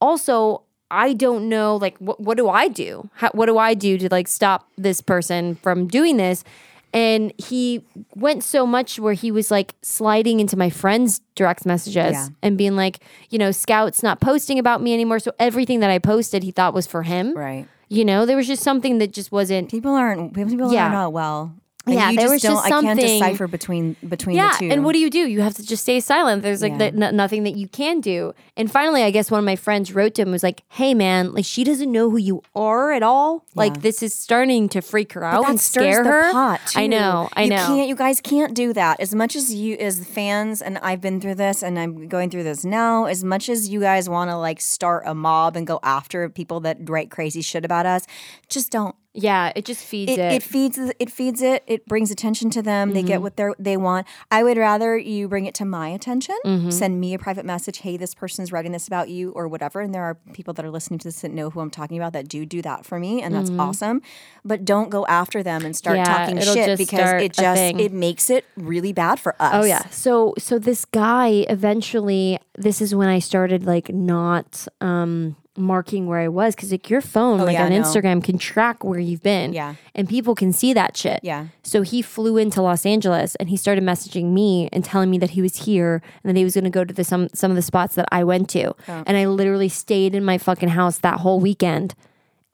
[0.00, 3.08] Also, I don't know, like, what, what do I do?
[3.14, 6.44] How, what do I do to like stop this person from doing this?
[6.92, 7.84] And he
[8.14, 12.28] went so much where he was like sliding into my friends' direct messages Yeah.
[12.42, 15.18] and being like, you know, Scout's not posting about me anymore.
[15.18, 17.34] So everything that I posted, he thought was for him.
[17.36, 17.66] Right.
[17.88, 19.70] You know, there was just something that just wasn't.
[19.70, 20.88] People aren't people Yeah.
[20.88, 21.54] are not well.
[21.86, 24.70] And Yeah, there just was just I can't decipher between between Yeah, the two.
[24.72, 25.20] and what do you do?
[25.20, 26.42] You have to just stay silent.
[26.42, 26.90] There's like Yeah.
[26.90, 28.34] the, n- nothing that you can do.
[28.56, 31.32] And finally, I guess one of my friends wrote to him was like, "Hey, man,
[31.32, 33.44] like she doesn't know who you are at all.
[33.54, 37.44] Like this is starting to freak her out and scare her." pot, I know, I
[37.44, 37.66] you know.
[37.66, 38.98] Can't, you guys can't do that.
[38.98, 42.42] As much as you, as fans, and I've been through this, and I'm going through
[42.44, 43.04] this now.
[43.04, 46.58] As much as you guys want to like start a mob and go after people
[46.60, 48.06] that write crazy shit about us,
[48.48, 48.96] just don't.
[49.16, 50.32] Yeah, it just feeds It, it.
[50.34, 51.64] it feeds it feeds it.
[51.66, 52.92] It brings attention to them.
[52.92, 53.06] They Mm-hmm.
[53.08, 54.06] get what they they want.
[54.30, 56.36] I would rather you bring it to my attention.
[56.44, 56.70] Mm-hmm.
[56.70, 57.78] Send me a private message.
[57.78, 59.80] Hey, this person's writing this about you or whatever.
[59.80, 62.12] And there are people that are listening to this that know who I'm talking about
[62.12, 64.02] that do do that for me, and that's awesome.
[64.44, 66.10] But don't go after them and start Mm-hmm.
[66.12, 69.52] Yeah, talking shit because it just it makes it really bad for us.
[69.54, 69.88] Oh yeah.
[69.90, 76.18] So so this guy eventually this is when I started like not um marking where
[76.18, 78.98] I was cuz like your phone oh, like Oh, yeah, on Instagram can track where
[78.98, 79.52] you've been.
[79.52, 79.74] Yeah.
[79.94, 81.20] And people can see that shit.
[81.22, 81.46] Yeah.
[81.62, 85.30] So he flew into Los Angeles and he started messaging me and telling me that
[85.30, 87.56] he was here and that he was going to go to the some some of
[87.56, 88.74] the spots that I went to.
[88.88, 89.02] Oh.
[89.06, 91.94] And I literally stayed in my fucking house that whole weekend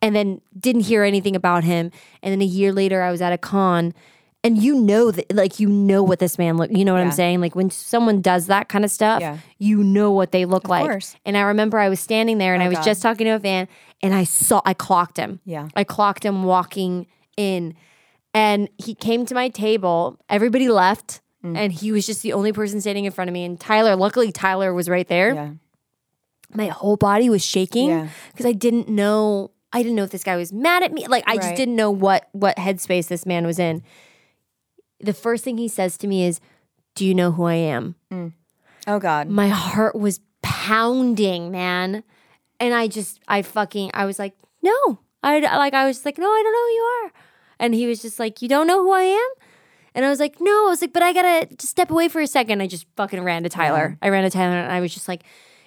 [0.02, 1.90] and then didn't hear anything about him.
[2.22, 3.94] And then a year later, I was at a con,
[4.44, 6.70] and you know that, like, you know what this man look.
[6.72, 7.40] You know what I'm saying?
[7.40, 9.38] Like when someone does that kind of stuff, Yeah.
[9.58, 10.84] you know what they look like.
[10.84, 11.14] course.
[11.24, 12.84] And I remember I was standing there, and Oh, I was God.
[12.84, 13.68] just talking to a fan,
[14.02, 15.40] and I saw, I clocked him.
[15.44, 15.68] Yeah.
[15.76, 17.74] I clocked him walking in.
[18.34, 20.18] And he came to my table.
[20.28, 21.56] Everybody left, Mm.
[21.56, 23.44] and he was just the only person standing in front of me.
[23.44, 25.34] And Tyler, luckily, Tyler was right there.
[25.34, 25.50] Yeah.
[26.54, 28.08] My whole body was shaking Yeah.
[28.32, 29.50] because I didn't know.
[29.72, 31.06] I didn't know if this guy was mad at me.
[31.08, 33.82] Like I just didn't know what what headspace this man was in.
[35.02, 36.40] The first thing he says to me is,
[36.94, 38.32] "Do you know who I am?" Mm.
[38.86, 39.28] Oh God.
[39.28, 42.02] my heart was pounding, man.
[42.58, 46.18] And I just, I fucking, I was like, no, I like, I was just like,
[46.18, 47.12] no, I don't know who you are.
[47.58, 49.28] And he was just like, you don't know who I am.
[49.94, 50.50] And I was like, no.
[50.66, 52.60] I was like, but I gotta just step away for a second.
[52.62, 53.98] I just fucking ran to Tyler.
[54.00, 55.22] I ran to Tyler, and I was just like,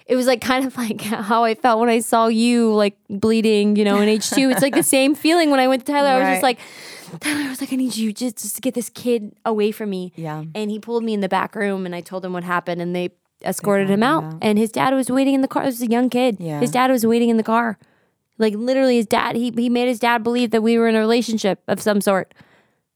[0.06, 3.76] it was like kind of like how I felt when I saw you like bleeding,
[3.76, 4.50] you know, in H two.
[4.50, 6.08] It's like the same feeling when I went to Tyler.
[6.08, 6.58] I was just like,
[7.20, 9.90] Tyler, I was like, I need you just, just to get this kid away from
[9.90, 10.12] me.
[10.16, 10.44] Yeah.
[10.54, 12.94] And he pulled me in the back room and I told him what happened and
[12.94, 13.10] they
[13.44, 14.38] escorted him out.
[14.42, 15.64] And his dad was waiting in the car.
[15.64, 16.36] This was a young kid.
[16.40, 16.60] Yeah.
[16.60, 17.78] His dad was waiting in the car.
[18.38, 21.00] Like literally his dad, he, he made his dad believe that we were in a
[21.00, 22.34] relationship of some sort.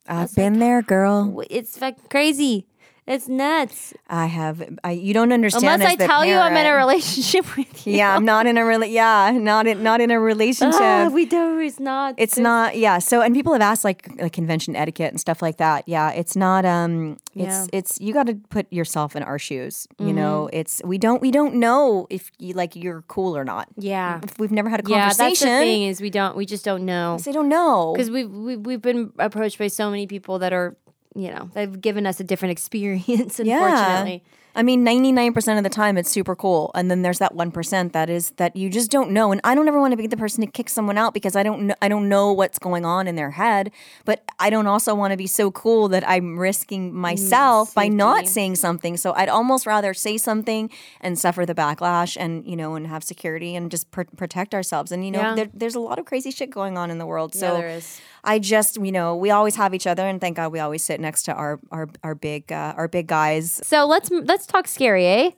[0.07, 1.43] I've been there, girl.
[1.49, 2.67] It's fucking crazy.
[3.11, 3.93] It's nuts.
[4.09, 4.63] I have.
[4.85, 5.83] I, you don't understand.
[5.83, 7.95] Unless I tell you I'm in a relationship with you.
[7.97, 10.81] Yeah, I'm not in a rela- Yeah, not in not in a relationship.
[10.81, 11.59] Ah, we do.
[11.59, 12.15] It's not.
[12.19, 12.77] it's not.
[12.77, 13.01] Yeah.
[13.01, 15.89] So, and people have asked like like convention etiquette and stuff like that.
[15.89, 16.65] Yeah, it's not.
[16.65, 17.67] Um, it's Yeah.
[17.73, 19.89] it's you got to put yourself in our shoes.
[19.99, 23.69] You know, it's we don't we don't know if you like you're cool or not.
[23.77, 24.21] Yeah.
[24.23, 25.19] If we've never had a conversation.
[25.25, 26.37] Yeah, that's the thing is we don't.
[26.37, 27.19] We just don't know.
[27.27, 27.93] I don't know.
[27.93, 30.77] because we've, we've we've been approached by so many people that are
[31.15, 34.23] you know they've given us a different experience unfortunately
[34.55, 36.71] I mean, 99% of the time it's super cool.
[36.75, 39.33] And then there's that 1% that is that you just don't know.
[39.33, 41.43] And I don't ever want to be the person to kick someone out because I
[41.43, 43.71] don't know, I don't know what's going on in their head,
[44.05, 48.27] but I don't also want to be so cool that I'm risking myself by not
[48.29, 48.97] saying something.
[48.97, 50.71] So I'd almost rather say something
[51.01, 54.93] and suffer the backlash and, you know, and have security and just pr- protect ourselves.
[54.93, 55.35] And you know, Yeah.
[55.35, 57.35] there, there's a lot of crazy shit going on in the world.
[57.35, 58.01] So is.
[58.23, 61.01] I just, you know, we always have each other and thank God we always sit
[61.01, 65.07] next to our our our big uh, our big guys so let's let's talk scary
[65.07, 65.31] eh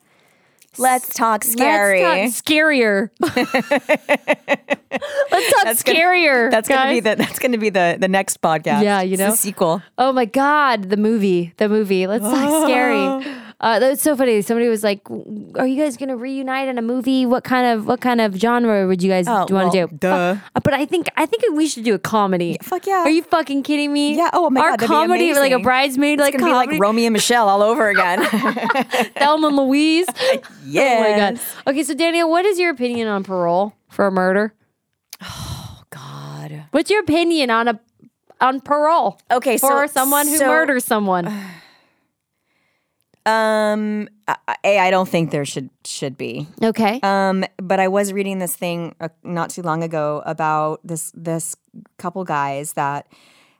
[0.79, 2.01] Let's talk scary.
[2.01, 3.51] let's talk scarier let's
[5.51, 8.81] talk That's gonna- scarier That's gonna be the that's gonna be the the next podcast.
[8.83, 9.35] Yeah, you know?
[9.35, 9.81] sequel.
[9.97, 13.33] oh my god the movie the movie let's talk scary
[13.63, 14.41] uh, that's so funny.
[14.43, 14.99] Somebody was like,
[15.55, 17.25] "Are you guys gonna reunite in a movie?
[17.25, 19.87] What kind of what kind of genre would you guys Oh, want to well, do?"
[19.87, 20.35] duh.
[20.53, 22.57] Uh, but I think I think we should do a comedy.
[22.61, 23.03] fuck yeah.
[23.03, 24.15] Are you fucking kidding me?
[24.17, 24.29] Yeah.
[24.33, 24.87] Oh my Our god.
[24.87, 26.67] comedy, like a bridesmaid, It's like gonna comedy.
[26.67, 28.19] be like Romy and Michele all over again.
[29.15, 30.07] Thelma and Louise.
[30.65, 30.95] Yeah.
[30.97, 31.39] Oh my god.
[31.67, 34.53] Okay, so Daniel, what is your opinion on parole for a murder?
[35.21, 36.65] Oh God.
[36.71, 37.79] What's your opinion on a
[38.41, 39.19] on parole?
[39.31, 41.25] Okay, so- for someone who so- murders someone.
[43.25, 44.09] Um.
[44.65, 44.79] A.
[44.79, 46.47] I don't think there should should be.
[46.61, 46.99] Okay.
[47.03, 47.45] Um.
[47.57, 51.55] But I was reading this thing uh, not too long ago about this this
[51.97, 53.07] couple guys that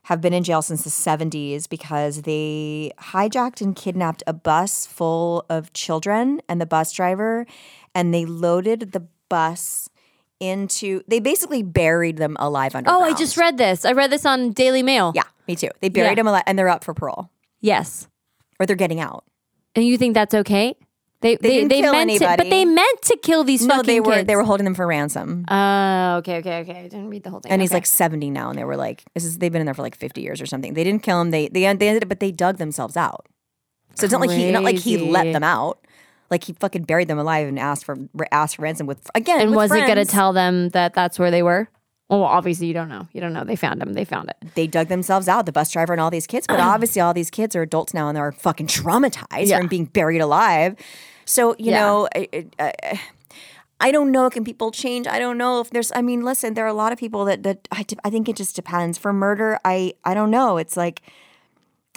[0.04, 5.46] have been in jail since the 70s because they hijacked and kidnapped a bus full
[5.48, 7.46] of children and the bus driver
[7.94, 9.88] and they loaded the bus
[10.40, 12.90] into they basically buried them alive under.
[12.90, 13.00] oh.
[13.02, 13.86] I just read this.
[13.86, 15.12] I read this on Daily Mail.
[15.14, 15.70] Yeah, me too.
[15.80, 16.14] They buried Yeah.
[16.16, 17.30] them alive and they're up for parole
[17.62, 18.06] Yes.
[18.60, 19.24] or they're getting out.
[19.74, 20.76] And you think that's okay?
[21.20, 24.12] They didn't kill meant to, but they meant to kill these No, fucking they were
[24.12, 24.26] kids.
[24.26, 25.46] they were holding them for ransom.
[25.48, 26.80] Oh, okay, okay, okay.
[26.80, 27.50] I didn't read the whole thing.
[27.50, 29.72] and he's like 70 now and they were like this is they've been in there
[29.74, 30.74] for like 50 years or something.
[30.74, 31.30] They didn't kill him.
[31.30, 33.24] They they, they ended up but they dug themselves out.
[33.94, 35.78] So it's not like he not like he let them out.
[36.30, 37.96] Like he fucking buried them alive and asked for
[38.30, 41.30] asked for ransom with again and was he going to tell them that that's where
[41.30, 41.68] they were?
[42.08, 43.08] Well, obviously you don't know.
[43.12, 43.44] You don't know.
[43.44, 43.94] They found him.
[43.94, 44.54] They found it.
[44.54, 46.46] they dug themselves out, the bus driver and all these kids.
[46.46, 49.58] But obviously, all these kids are adults now and they're fucking traumatized Yeah.
[49.58, 50.76] from being buried alive.
[51.24, 51.80] So, you Yeah.
[51.80, 53.00] know, I, I,
[53.80, 54.28] I don't know.
[54.30, 55.06] Can people change?
[55.06, 57.42] I don't know if there's, I mean, listen, there are a lot of people that,
[57.42, 58.98] that I, I think it just depends.
[58.98, 60.58] For murder, I, I don't know.
[60.58, 61.00] It's like,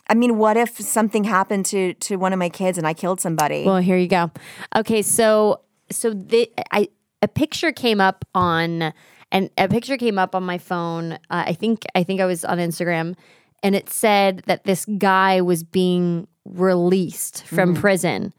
[0.10, 3.20] I mean, what if something happened to, to one of my kids and I killed
[3.20, 3.66] somebody?
[3.66, 4.32] Well, here you go.
[4.74, 5.60] Okay, so
[5.92, 6.88] so the I
[7.22, 8.94] a picture came up on
[9.32, 11.14] and a picture came up on my phone.
[11.14, 11.18] Uh,
[11.48, 13.16] I think I think I was on Instagram,
[13.64, 18.34] and it said that this guy was being released from prison.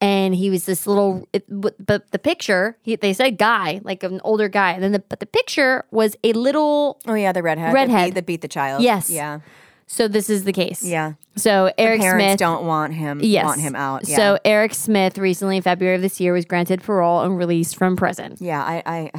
[0.00, 4.02] And he was this little, it, but but the picture, he, they said guy, like
[4.02, 4.72] an older guy.
[4.72, 7.70] And then the, but the picture was a little, oh, yeah, the redhead.
[7.70, 8.06] that Redhead.
[8.08, 8.82] beat- That beat, the child.
[8.82, 9.08] Yes.
[9.08, 9.40] Yeah.
[9.86, 10.82] so this is the case.
[10.84, 11.14] Yeah.
[11.36, 12.38] So Eric Parents Smith.
[12.38, 13.44] don't want him, Yes.
[13.46, 14.06] want him out.
[14.06, 14.16] Yeah.
[14.16, 17.96] So Eric Smith recently in February of this year was granted parole and released from
[17.96, 18.36] prison.
[18.40, 19.10] yeah, I, I,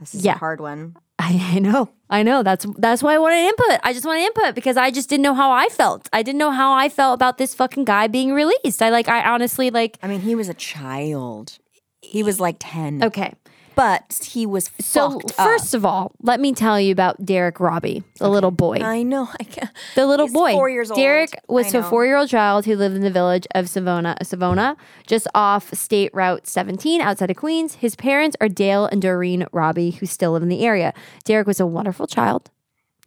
[0.00, 0.34] this is Yeah.
[0.34, 0.96] a hard one.
[1.18, 1.90] I, I know.
[2.08, 2.42] I know.
[2.42, 3.80] That's that's why I wanted input.
[3.84, 6.08] I just wanted input because I just didn't know how I felt.
[6.12, 8.82] I didn't know how I felt about this fucking guy being released.
[8.82, 11.58] I like I honestly like I mean, he was a child.
[12.02, 13.04] He was like 10.
[13.04, 13.34] okay.
[13.80, 15.46] But he was So fucked up.
[15.46, 18.76] first of all, let me tell you about Derrick Robie, the little boy.
[18.76, 19.26] I know.
[19.40, 19.70] I can't.
[19.94, 20.52] The little He's boy.
[20.52, 20.98] four years old.
[21.00, 24.76] Derek was a four-year-old child who lived in the village of Savona, Savona,
[25.06, 27.76] just off State Route 17 outside of Queens.
[27.76, 30.92] His parents are Dale and Doreen Robbie, who still live in the area.
[31.24, 32.50] Derek was a wonderful child,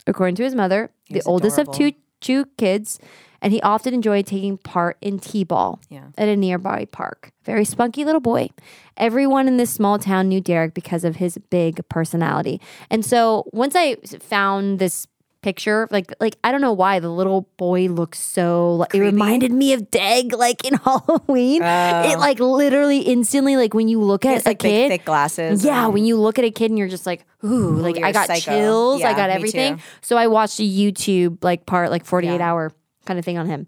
[0.07, 2.99] according to his mother, the was oldest of two two kids,
[3.43, 6.05] and he often enjoyed taking part in t-ball Yeah.
[6.17, 7.29] at a nearby park.
[7.43, 8.49] Very spunky little boy.
[8.97, 12.59] Everyone in this small town knew Derek because of his big personality.
[12.89, 15.05] And so once I found this
[15.41, 19.51] picture, like like I don't know why the little boy looks so like it reminded
[19.51, 21.61] me of Daeg like in Halloween.
[21.61, 22.19] It oh.
[22.19, 25.65] like literally instantly like when you look at has a like big, kid thick glasses.
[25.65, 28.13] yeah, and- when you look at a kid and you're just like, ooh, like I
[28.13, 28.51] got psycho.
[28.51, 29.81] chills, I got everything.
[29.99, 32.49] So I watched a YouTube like part, like 48 Yeah.
[32.49, 32.71] hour
[33.05, 33.67] kind of thing on him.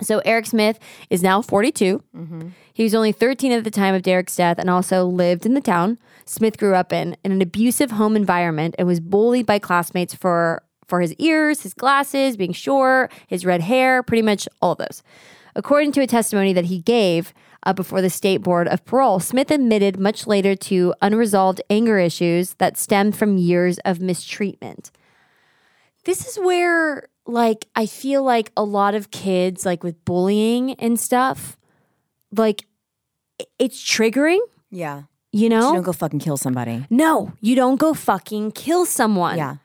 [0.00, 0.78] So Eric Smith
[1.10, 2.02] is now 42.
[2.16, 2.48] Mm-hmm.
[2.72, 5.60] He was only 13 at the time of Derek's death and also lived in the
[5.60, 10.14] town Smith grew up in, in an abusive home environment and was bullied by classmates
[10.14, 14.78] for for his ears, his glasses, being short, his red hair, pretty much all of
[14.78, 15.02] those.
[15.54, 17.32] According to a testimony that he gave
[17.62, 22.54] uh, before the State Board of Parole, Smith admitted much later to unresolved anger issues
[22.54, 24.90] that stemmed from years of mistreatment.
[26.04, 30.98] This is where, like, I feel like a lot of kids, like with bullying and
[30.98, 31.56] stuff,
[32.36, 32.66] like,
[33.58, 35.02] it's triggering, yeah.
[35.32, 35.72] you So know?
[35.74, 36.86] don't go fucking kill somebody.
[36.90, 39.36] no, you don't go fucking kill someone.
[39.38, 39.56] Yeah.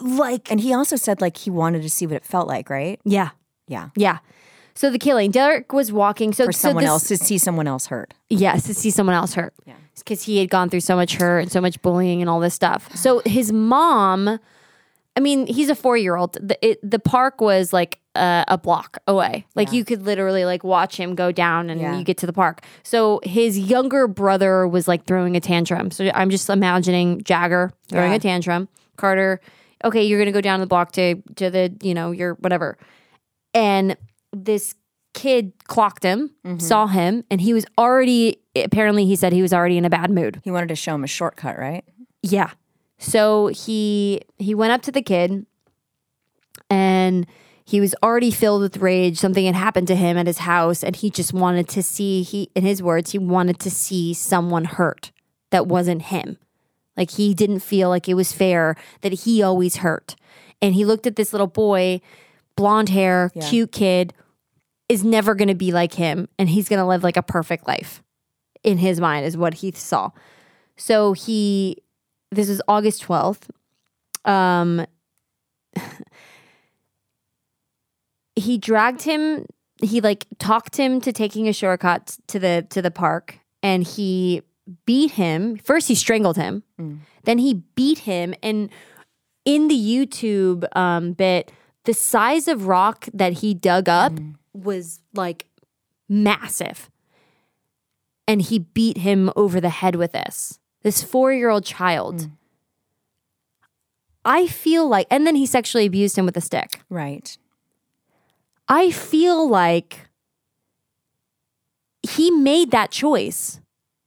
[0.00, 2.98] Like, And he also said like he wanted to see what it felt like, right?
[3.04, 3.30] yeah,
[3.68, 3.90] Yeah.
[3.96, 4.18] yeah.
[4.74, 6.32] So the killing, Derek was walking.
[6.32, 8.14] So For so someone this- else to see someone else hurt.
[8.30, 9.52] Yes, to see someone else hurt.
[9.66, 9.74] Yeah.
[9.98, 12.54] Because he had gone through so much hurt and so much bullying and all this
[12.54, 12.88] stuff.
[12.96, 14.38] So his mom,
[15.16, 16.34] I mean, he's a four year old.
[16.34, 19.44] The, it, the park was like uh, a block away.
[19.54, 21.98] Like you could literally like watch him go down and Yeah.
[21.98, 22.62] you get to the park.
[22.82, 25.90] So his younger brother was like throwing a tantrum.
[25.90, 28.16] So I'm just imagining Jagger throwing Yeah.
[28.16, 28.68] a tantrum.
[28.96, 29.40] Carter,
[29.84, 32.78] okay, you're gonna go down the block to to the you know your whatever,
[33.54, 33.96] and
[34.32, 34.74] this
[35.14, 36.58] kid clocked him, Mm-hmm.
[36.60, 40.10] saw him, and he was already apparently he said he was already in a bad
[40.10, 40.40] mood.
[40.44, 41.84] He wanted to show him a shortcut, right?
[42.22, 42.50] Yeah.
[43.00, 45.46] So he he went up to the kid
[46.68, 47.26] and
[47.64, 49.18] he was already filled with rage.
[49.18, 52.50] Something had happened to him at his house and he just wanted to see he
[52.54, 55.12] in his words, he wanted to see someone hurt
[55.50, 56.36] that wasn't him.
[56.96, 60.14] Like he didn't feel like it was fair that he always hurt.
[60.60, 62.02] And he looked at this little boy,
[62.54, 63.48] blonde hair, Yeah.
[63.48, 64.12] cute kid,
[64.90, 67.66] is never going to be like him and he's going to live like a perfect
[67.66, 68.02] life
[68.62, 70.10] in his mind is what he saw.
[70.76, 71.78] So he
[72.30, 73.48] this is August 12th.
[74.24, 74.86] Um
[78.36, 79.46] he dragged him
[79.82, 84.42] he like talked him to taking a shortcut to the to the park and he
[84.86, 85.56] beat him.
[85.56, 86.62] First he strangled him.
[87.24, 88.70] Then he beat him and
[89.44, 91.50] in the YouTube um bit
[91.84, 94.12] the size of rock that he dug up
[94.52, 95.46] was like
[96.08, 96.90] massive.
[98.28, 100.59] And he beat him over the head with this.
[100.82, 102.16] This 4-year-old child.
[102.16, 102.30] Mm.
[104.24, 106.82] I feel like and then he sexually abused him with a stick.
[106.88, 107.36] Right.
[108.68, 110.08] I feel like
[112.02, 113.60] he made that choice.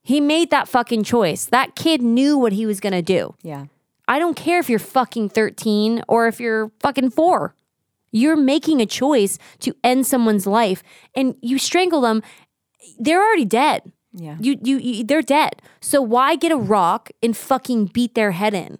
[0.03, 1.45] He made that fucking choice.
[1.45, 3.35] That kid knew what he was going to do.
[3.41, 3.65] Yeah.
[4.07, 7.55] I don't care if you're fucking 13 or if you're fucking 4.
[8.11, 10.83] You're making a choice to end someone's life
[11.15, 12.21] and you strangle them.
[12.99, 13.91] They're already dead.
[14.13, 14.37] Yeah.
[14.39, 15.61] You, you, you they're dead.
[15.81, 18.77] So why get a rock and fucking beat their head in?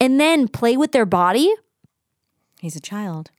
[0.00, 1.54] And then play with their body?
[2.60, 3.30] He's a child.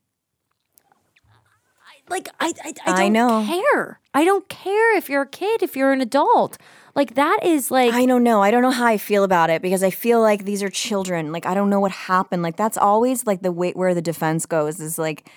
[2.09, 3.45] like I I, I I don't know.
[3.45, 3.99] care.
[4.13, 6.57] I don't care if you're a kid, if you're an adult.
[6.95, 8.41] Like that is like I don't know.
[8.41, 11.31] I don't know how I feel about it because I feel like these are children.
[11.31, 12.41] Like I don't know what happened.
[12.43, 15.29] Like that's always like the way where the defense goes is like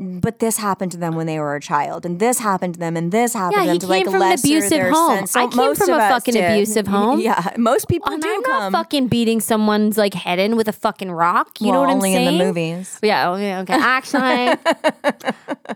[0.00, 2.96] but this happened to them when they were a child, and this happened to them,
[2.96, 3.74] and this happened Yeah, to them.
[3.74, 5.24] he to like came from an abusive home.
[5.34, 6.50] I came from a fucking did.
[6.50, 7.20] abusive home.
[7.20, 8.72] Yeah, most people and do I'm come.
[8.72, 11.60] not fucking beating someone's like head in with a fucking rock.
[11.60, 12.16] You know what I'm saying?
[12.16, 12.98] only in the movies.
[13.02, 13.74] Yeah, okay, okay.
[13.78, 14.56] Actually,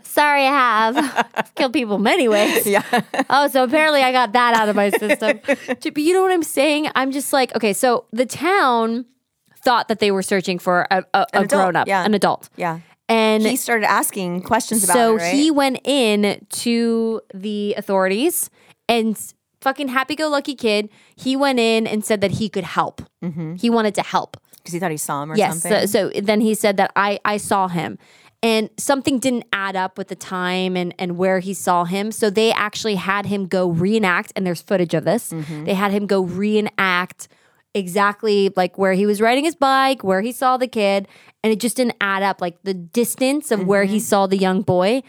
[0.05, 2.67] sorry, I have I've killed people many ways.
[2.75, 2.83] Yeah.
[3.29, 5.39] Oh, so apparently I got that out of my system.
[5.45, 6.89] But you know what I'm saying?
[6.95, 9.05] I'm just like, okay, so the town
[9.63, 12.05] thought that they were searching for a, a, a grown up, yeah.
[12.05, 12.49] an adult.
[12.57, 12.81] Yeah.
[13.09, 15.35] And He started asking questions about so it, right?
[15.35, 18.49] he went in to the authorities
[18.89, 19.19] and
[19.61, 20.89] fucking happy go lucky kid.
[21.17, 23.03] He went in and said that he could help.
[23.23, 23.55] Mm-hmm.
[23.57, 24.37] He wanted to help.
[24.57, 25.61] because he thought he saw him or Yes.
[25.63, 25.87] something.
[25.87, 27.99] So, so then he said that I I saw him,
[28.43, 32.11] and something didn't add up with the time and, and where he saw him.
[32.13, 35.31] So they actually had him go reenact, and there's footage of this.
[35.33, 35.65] Mm-hmm.
[35.65, 37.29] They had him go reenact
[37.75, 41.09] exactly like where he was riding his bike, where he saw the kid,
[41.45, 42.41] and it just didn't add up.
[42.41, 44.05] Like the distance of where he mm-hmm.
[44.05, 45.03] saw the young boy,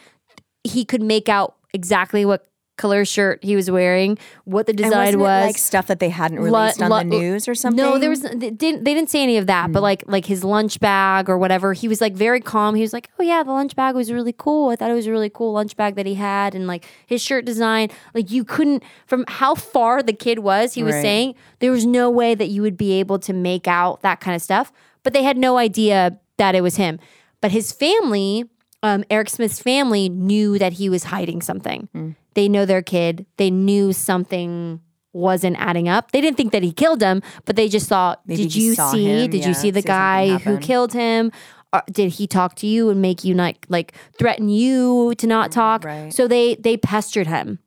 [0.63, 2.45] he could make out exactly what
[2.77, 6.81] color shirt he was wearing, what the design it, like stuff that they hadn't released
[6.81, 7.83] on the news or something.
[7.83, 9.83] No, there was they didn't they didn't say any of that, but mm.
[9.83, 11.71] like like his lunch bag or whatever.
[11.71, 12.75] He was like very calm.
[12.75, 14.71] He was like, "Oh yeah, the lunch bag was really cool.
[14.71, 17.21] I thought it was a really cool lunch bag that he had and like his
[17.21, 17.89] shirt design.
[18.13, 21.01] Like you couldn't from how far the kid was, he was Right.
[21.01, 24.35] saying, there was no way that you would be able to make out that kind
[24.35, 24.73] of stuff.
[25.03, 26.99] But they had no idea that it was him.
[27.41, 28.45] But his family,
[28.83, 31.89] um, Eric Smith's family knew that he was hiding something.
[31.93, 32.11] Hmm.
[32.33, 33.25] They know their kid.
[33.37, 34.81] They knew something
[35.13, 36.11] wasn't adding up.
[36.11, 39.05] They didn't think that he killed him, but they just thought, Maybe did you see?
[39.05, 41.31] him, did yeah, you see the see guy who killed him?
[41.71, 45.51] Or did he talk to you and make you not like threaten you to not
[45.51, 45.81] talk?
[45.81, 46.13] Mm, right.
[46.13, 47.59] So they they pestered him.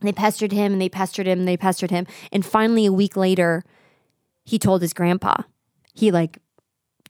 [0.00, 2.06] They pestered him and they pestered him and they pestered him.
[2.32, 3.64] And finally, a week later,
[4.44, 5.42] he told his grandpa.
[5.92, 6.38] He like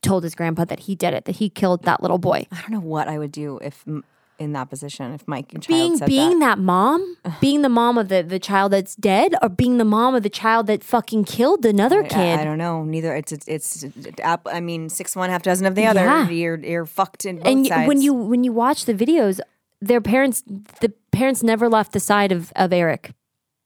[0.03, 2.46] told his grandpa that he did it, that he killed that little boy.
[2.51, 3.84] I don't know what I would do if
[4.38, 6.57] in that position if my child being being that.
[6.57, 10.14] that, mom, being the mom of the, the child that's dead, or being the mom
[10.14, 12.38] of the child that fucking killed another I- kid.
[12.38, 12.82] I, I don't know.
[12.82, 13.14] Neither.
[13.14, 13.82] It's it's.
[13.84, 13.84] it's
[14.24, 16.01] I mean, six one, half dozen of the other.
[16.01, 16.28] Yeah.
[16.30, 17.86] You're you're fucked in both and sides.
[17.86, 19.40] when you when you watch the videos,
[19.82, 20.42] their parents,
[20.80, 23.12] the parents never left the side of of Eric.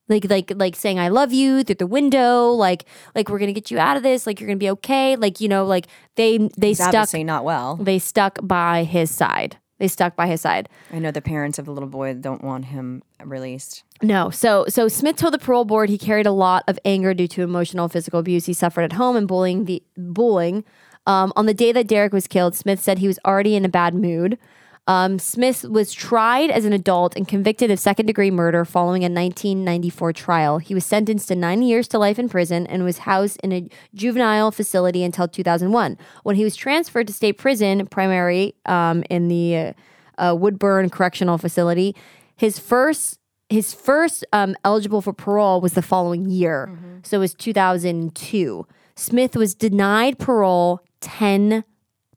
[0.09, 2.85] Like like like saying I love you through the window, like
[3.15, 5.49] like we're gonna get you out of this, like you're gonna be okay, like you
[5.49, 5.87] know, like
[6.17, 7.77] they they He's stuck obviously not well.
[7.77, 9.57] they stuck by his side.
[9.79, 10.69] They stuck by his side.
[10.93, 13.83] I know the parents of the little boy don't want him released.
[14.03, 14.31] No.
[14.31, 17.43] So so Smith told the parole board he carried a lot of anger due to
[17.43, 20.65] emotional physical abuse he suffered at home and bullying the bullying.
[21.07, 23.69] Um, on the day that Derrick was killed, Smith said he was already in a
[23.69, 24.39] bad mood.
[24.87, 29.09] Um, Smith was tried as an adult and convicted of second degree murder following a
[29.09, 30.59] 1994 trial.
[30.59, 33.69] He was sentenced to nine years to life in prison and was housed in a
[33.95, 35.97] juvenile facility until 2001.
[36.23, 39.73] When he was transferred to state prison, primary um, in the uh,
[40.19, 41.97] uh, Woodbourne Correctional Facility,
[42.37, 43.19] his first
[43.51, 48.67] his first um, eligible for parole was the following year, so it was 2002.
[48.97, 51.63] Smith was denied parole 10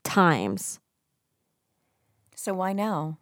[0.04, 0.80] times.
[2.48, 3.18] So why now?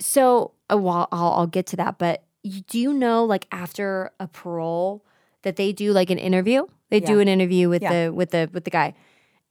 [0.00, 1.98] So, uh, well, I'll, I'll get to that.
[1.98, 5.04] But you, do you know, like after a parole,
[5.42, 6.64] that they do like an interview?
[6.88, 8.06] They do an interview with Yeah.
[8.06, 8.94] the with the with the guy.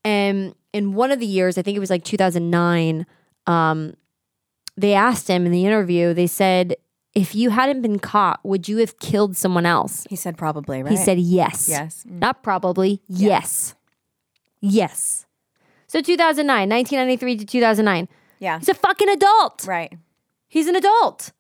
[0.04, 3.06] And in one of the years, I think it was like 2009.
[3.46, 3.94] Um,
[4.76, 6.16] they asked him in the interview.
[6.16, 6.76] They said,
[7.14, 10.90] "If you hadn't been caught, would you have killed someone else?" He said probably, right?
[10.90, 12.04] He said, "Yes." yes.
[12.10, 12.18] Mm.
[12.20, 13.00] Not probably.
[13.08, 13.76] Yes.
[14.60, 15.28] Yes.
[15.86, 18.08] So 2009, 1993 to 2009.
[18.40, 18.60] Yeah.
[18.60, 19.66] He's a fucking adult.
[19.68, 19.94] Right.
[20.48, 21.32] He's an adult.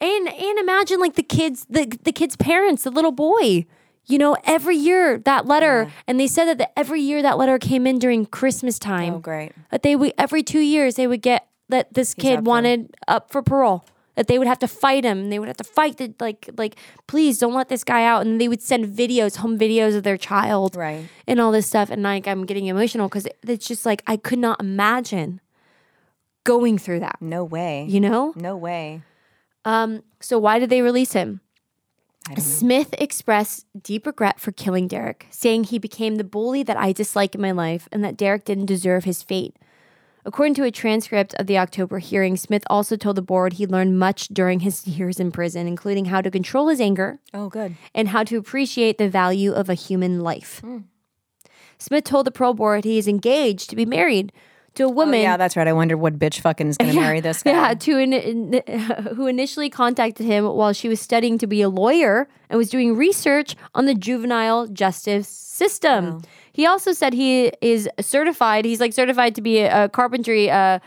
[0.00, 3.66] And and imagine like the kids, the the kid's parents, the little boy.
[4.06, 7.56] You know, every year that letter, and they said that the, every year that letter
[7.56, 9.14] came in during Christmas time.
[9.14, 9.52] Oh, great.
[9.70, 12.94] That they would every two years they would get that this up kid for- wanted
[13.06, 13.84] up for parole.
[14.16, 15.30] That they would have to fight him.
[15.30, 16.74] They would have to fight the like like
[17.06, 18.26] please don't let this guy out.
[18.26, 21.06] And they would send videos, home videos of their child, Right.
[21.28, 21.88] and all this stuff.
[21.88, 25.40] And like I'm getting emotional because it's just like I could not imagine
[26.44, 27.16] going through that.
[27.20, 27.86] No way.
[27.88, 28.32] You know.
[28.36, 29.02] No way.
[29.64, 31.40] Um, so why did they release him?
[32.28, 32.42] I don't know.
[32.44, 37.34] Smith expressed deep regret for killing Derrick, saying he became the bully that I dislike
[37.34, 39.56] in my life and that Derrick didn't deserve his fate.
[40.24, 43.98] According to a transcript of the October hearing, Smith also told the board he learned
[43.98, 47.74] much during his years in prison, including how to control his anger Oh, good.
[47.92, 50.62] and how to appreciate the value of a human life.
[51.78, 54.32] Smith told the parole board he is engaged to be married
[54.74, 55.20] to a Oh, woman.
[55.20, 55.66] yeah, that's right.
[55.68, 57.50] I wondered what bitch fucking is going to marry this guy.
[57.50, 58.62] Yeah, to in, in-
[59.16, 62.96] who initially contacted him while she was studying to be a lawyer and was doing
[62.96, 66.22] research on the juvenile justice system.
[66.52, 68.64] He also said he is certified.
[68.64, 70.50] He's like certified to be a, a carpentry.
[70.50, 70.78] Uh,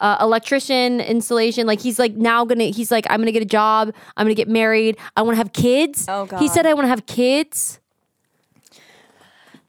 [0.00, 3.94] uh, electrician installation like he's like now gonna he's like i'm gonna get a job
[4.16, 6.40] i'm gonna get married i want to have kids Oh, God.
[6.40, 7.78] he said i want to have kids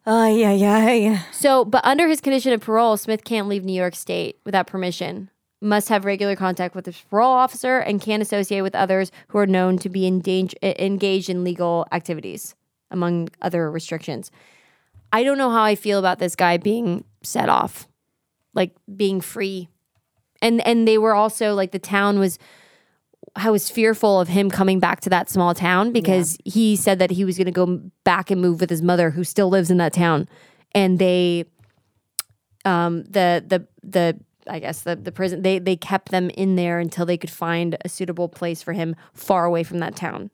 [0.06, 1.22] Yeah, yeah, yeah.
[1.32, 5.30] So, but under his condition of parole, Smith can't leave New York State without permission.
[5.62, 9.48] Must have regular contact with his parole officer and can't associate with others who are
[9.48, 12.54] known to be in danger, engaged in legal activities,
[12.92, 14.32] among other restrictions.
[15.12, 17.88] I don't know how I feel about this guy being set off,
[18.54, 19.70] like being free,
[20.42, 22.38] and and they were also like the town was.
[23.36, 27.12] I was fearful of him coming back to that small town because he said that
[27.12, 29.78] he was going to go back and move with his mother, who still lives in
[29.78, 30.30] that town,
[30.74, 31.46] and they,
[32.64, 36.80] um, the the the I guess the the prison they they kept them in there
[36.80, 40.32] until they could find a suitable place for him far away from that town.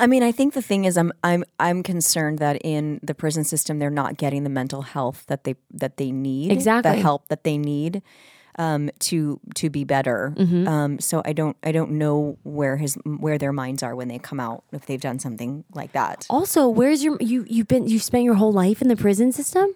[0.00, 3.44] I mean, I think the thing is, I'm I'm I'm concerned that in the prison
[3.44, 6.92] system, they're not getting the mental health that they that they need, Exactly.
[6.92, 8.02] the help that they need
[8.58, 10.34] um, to to be better.
[10.36, 10.68] Mm-hmm.
[10.68, 14.18] Um, so I don't I don't know where his where their minds are when they
[14.18, 16.26] come out if they've done something like that.
[16.28, 19.74] Also, where's your you you've been you've spent your whole life in the prison system?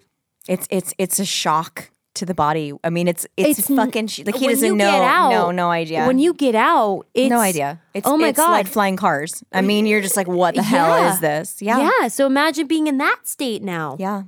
[0.48, 2.72] It's it's it's a shock to the body.
[2.84, 4.90] I mean, it's it's, It's fucking sh- like he doesn't know.
[4.90, 6.04] out- no, no idea.
[6.06, 7.80] When you get out, it's no idea.
[7.94, 9.42] It's oh my it's god, like flying cars.
[9.52, 11.14] I mean, you're just like, what the hell Yeah.
[11.14, 11.62] is this?
[11.62, 12.08] Yeah, yeah.
[12.08, 13.96] So imagine being in that state now.
[13.98, 14.24] yeah.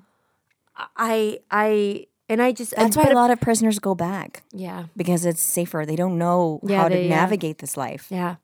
[0.97, 4.43] I I and I just That's why a lot of prisoners go back.
[4.53, 5.85] yeah because it's safer.
[5.87, 8.07] They don't know Yeah, how to they, uh, navigate this life.
[8.11, 8.37] yeah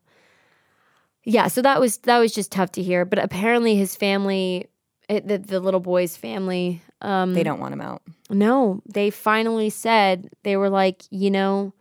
[1.23, 1.47] yeah.
[1.47, 3.05] So that was that was just tough to hear.
[3.05, 4.67] But apparently his family,
[5.07, 8.01] it, the the little boy's family, um, They don't want him out.
[8.29, 11.73] No, they finally said they were like, you know,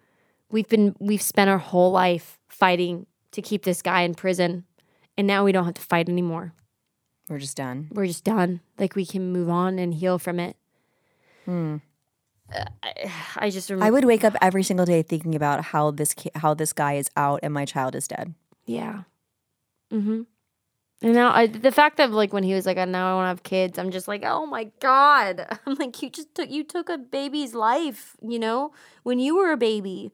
[0.51, 4.65] we've been we've spent our whole life fighting to keep this guy in prison,
[5.17, 6.53] and now we don't have to fight anymore.
[7.29, 7.89] We're just done.
[7.93, 8.61] We're just done.
[8.79, 10.57] Like we can move on and heal from it.
[11.49, 11.79] Uh,
[12.83, 13.87] I, I just remember.
[13.87, 16.95] I would wake up every single day thinking about how this ki- how this guy
[16.95, 18.35] is out and my child is dead.
[18.67, 19.03] yeah.
[19.93, 20.23] Mm-hmm.
[21.03, 23.25] And now I, the fact that like when he was like, oh, now I want
[23.25, 25.47] to have kids, I'm just like, oh my god.
[25.67, 28.73] I'm like, you just took you took a baby's life, you know,
[29.03, 30.13] when you were a baby,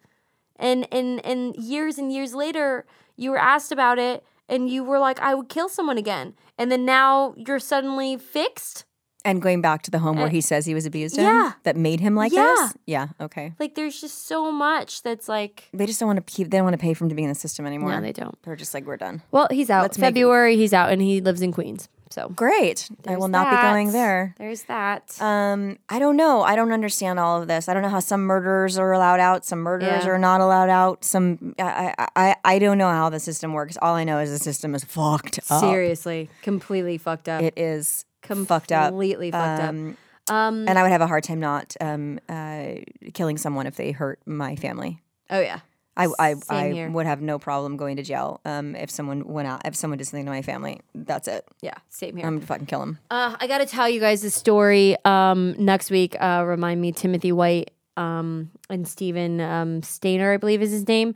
[0.57, 4.99] and and and years and years later, you were asked about it, and you were
[4.99, 8.85] like, I would kill someone again, and then now you're suddenly fixed.
[9.27, 11.53] And going back to the home where Uh, he says he was abused in, yeah.
[11.65, 12.55] that made him like Yeah.
[12.57, 12.75] this.
[12.87, 13.09] Yeah.
[13.21, 13.53] Okay.
[13.59, 16.51] Like there's just so much that's like, They just don't want to keep.
[16.51, 17.91] They don't want to pay for him to be in the system anymore.
[17.91, 18.41] no, they don't.
[18.43, 19.23] They're just like we're done.
[19.33, 19.83] Well, he's out.
[19.83, 21.89] Let's make- February, he's out, and he lives in Queens.
[22.09, 22.89] So Great.
[23.07, 24.35] I will not be going there.
[24.39, 25.21] There's that.
[25.21, 26.41] Um, I don't know.
[26.43, 27.69] I don't understand all of this.
[27.69, 30.13] I don't know how some murderers are allowed out, some murderers Yeah.
[30.13, 31.05] are not allowed out.
[31.05, 33.77] Some I, I I I don't know how the system works.
[33.83, 35.61] All I know is the system is fucked up.
[35.61, 37.43] Seriously, completely fucked up.
[37.43, 38.06] It is
[38.47, 38.89] fucked up.
[38.91, 39.69] Completely fucked up.
[39.71, 39.97] Um,
[40.29, 42.75] Um, and I would have a hard time not um, uh,
[43.15, 45.01] killing someone if they hurt my family.
[45.31, 45.61] oh yeah,
[45.97, 49.63] I I, I would have no problem going to jail um, if someone went out.
[49.65, 51.47] If someone did something to my family, that's it.
[51.63, 52.27] yeah, same here.
[52.27, 52.99] I'm gonna fucking kill him.
[53.11, 56.17] uh, I got to tell you guys the story um, next week.
[56.21, 61.15] Uh, remind me, Timothy White um, and Steven um, Stayner, I believe is his name.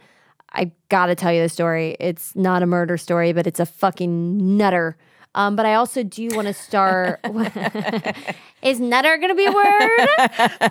[0.53, 1.97] I got to tell you the story.
[2.01, 4.97] It's not a murder story, but it's a fucking nutter.
[5.35, 7.21] Um, but I also do want to start.
[8.63, 10.01] is nutter going to be a word?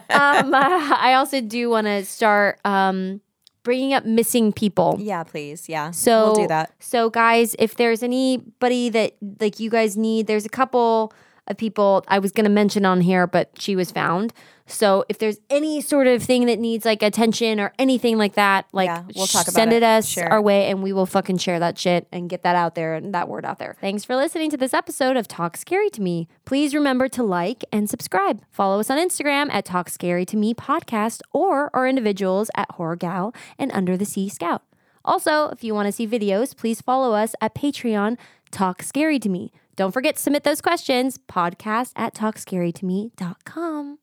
[0.10, 3.22] um, I also do want to start um,
[3.64, 4.98] bringing up missing people.
[5.00, 5.70] Yeah, please.
[5.70, 5.92] Yeah.
[5.92, 6.74] So we'll do that.
[6.80, 11.14] So guys, if there's anybody that like you guys need, there's a couple
[11.50, 14.34] of people I was gonna mention on here, but she was found.
[14.72, 18.68] So if there's any sort of thing that needs like attention or anything like that,
[18.72, 19.78] like Yeah, we'll talk about send it.
[19.78, 20.22] it us it.
[20.32, 23.12] our way and we will fucking share that shit and get that out there and
[23.16, 23.76] that word out there.
[23.82, 26.28] Thanks for listening to this episode of Talk Scary to Me.
[26.46, 28.44] Please remember to like and subscribe.
[28.52, 32.96] Follow us on Instagram at Talk Scary to Me Podcast or our individuals at Horror
[32.96, 34.62] Gal and Under the Sea Scout.
[35.04, 38.18] Also, if you want to see videos, please follow us at Patreon,
[38.52, 39.52] Talk Scary to Me.
[39.80, 44.00] Don't forget to submit those questions, podcast at talkscarytome.com.